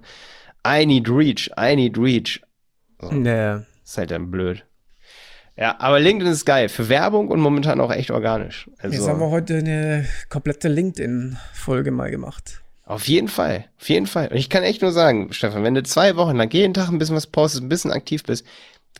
I 0.66 0.86
need 0.86 1.08
reach, 1.08 1.50
I 1.58 1.76
need 1.76 1.98
reach. 1.98 2.40
So. 3.00 3.12
Naja. 3.12 3.64
Ist 3.84 3.98
halt 3.98 4.10
dann 4.10 4.30
blöd. 4.30 4.64
Ja, 5.56 5.76
aber 5.78 6.00
LinkedIn 6.00 6.32
ist 6.32 6.44
geil. 6.44 6.68
Für 6.68 6.88
Werbung 6.88 7.28
und 7.28 7.40
momentan 7.40 7.80
auch 7.80 7.92
echt 7.92 8.10
organisch. 8.10 8.68
Also, 8.78 8.96
Jetzt 8.96 9.08
haben 9.08 9.20
wir 9.20 9.30
heute 9.30 9.58
eine 9.58 10.06
komplette 10.28 10.68
LinkedIn-Folge 10.68 11.90
mal 11.90 12.10
gemacht. 12.10 12.62
Auf 12.86 13.08
jeden 13.08 13.28
Fall. 13.28 13.64
Auf 13.80 13.88
jeden 13.88 14.06
Fall. 14.06 14.28
Und 14.28 14.36
ich 14.36 14.50
kann 14.50 14.62
echt 14.62 14.82
nur 14.82 14.92
sagen, 14.92 15.32
Stefan, 15.32 15.64
wenn 15.64 15.74
du 15.74 15.82
zwei 15.82 16.16
Wochen 16.16 16.36
lang 16.36 16.52
jeden 16.52 16.74
Tag 16.74 16.88
ein 16.90 16.98
bisschen 16.98 17.16
was 17.16 17.26
postest, 17.26 17.62
ein 17.64 17.68
bisschen 17.68 17.92
aktiv 17.92 18.22
bist, 18.24 18.44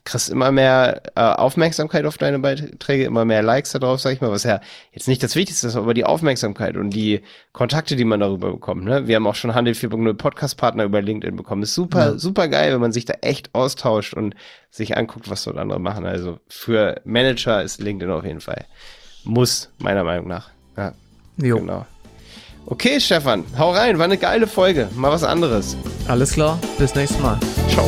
kriegst 0.04 0.28
immer 0.28 0.52
mehr 0.52 1.02
äh, 1.14 1.20
Aufmerksamkeit 1.20 2.04
auf 2.04 2.18
deine 2.18 2.38
Beiträge, 2.38 3.04
immer 3.04 3.24
mehr 3.24 3.42
Likes 3.42 3.72
da 3.72 3.78
drauf, 3.78 4.00
sag 4.00 4.12
ich 4.12 4.20
mal, 4.20 4.30
was 4.30 4.44
ja 4.44 4.60
jetzt 4.92 5.08
nicht 5.08 5.22
das 5.22 5.34
Wichtigste 5.34 5.66
ist, 5.66 5.76
aber 5.76 5.94
die 5.94 6.04
Aufmerksamkeit 6.04 6.76
und 6.76 6.90
die 6.90 7.22
Kontakte, 7.52 7.96
die 7.96 8.04
man 8.04 8.20
darüber 8.20 8.52
bekommt. 8.52 8.84
Ne? 8.84 9.06
Wir 9.08 9.16
haben 9.16 9.26
auch 9.26 9.34
schon 9.34 9.54
Handel 9.54 9.72
4.0 9.72 10.12
Podcast-Partner 10.14 10.84
über 10.84 11.00
LinkedIn 11.00 11.36
bekommen. 11.36 11.62
Ist 11.62 11.74
super, 11.74 12.12
ja. 12.12 12.18
super 12.18 12.48
geil, 12.48 12.74
wenn 12.74 12.80
man 12.80 12.92
sich 12.92 13.06
da 13.06 13.14
echt 13.22 13.54
austauscht 13.54 14.12
und 14.12 14.34
sich 14.70 14.96
anguckt, 14.96 15.30
was 15.30 15.44
dort 15.44 15.56
andere 15.56 15.80
machen. 15.80 16.04
Also 16.04 16.38
für 16.48 17.00
Manager 17.04 17.62
ist 17.62 17.80
LinkedIn 17.80 18.12
auf 18.12 18.24
jeden 18.24 18.40
Fall. 18.40 18.66
Muss, 19.24 19.70
meiner 19.78 20.04
Meinung 20.04 20.28
nach. 20.28 20.50
Ja, 20.76 20.92
jo. 21.38 21.58
genau. 21.58 21.86
Okay, 22.66 23.00
Stefan, 23.00 23.44
hau 23.58 23.72
rein, 23.72 23.98
war 23.98 24.04
eine 24.04 24.16
geile 24.18 24.46
Folge. 24.46 24.88
Mal 24.94 25.12
was 25.12 25.24
anderes. 25.24 25.76
Alles 26.08 26.32
klar, 26.32 26.58
bis 26.78 26.94
nächstes 26.94 27.20
Mal. 27.20 27.38
Ciao. 27.68 27.86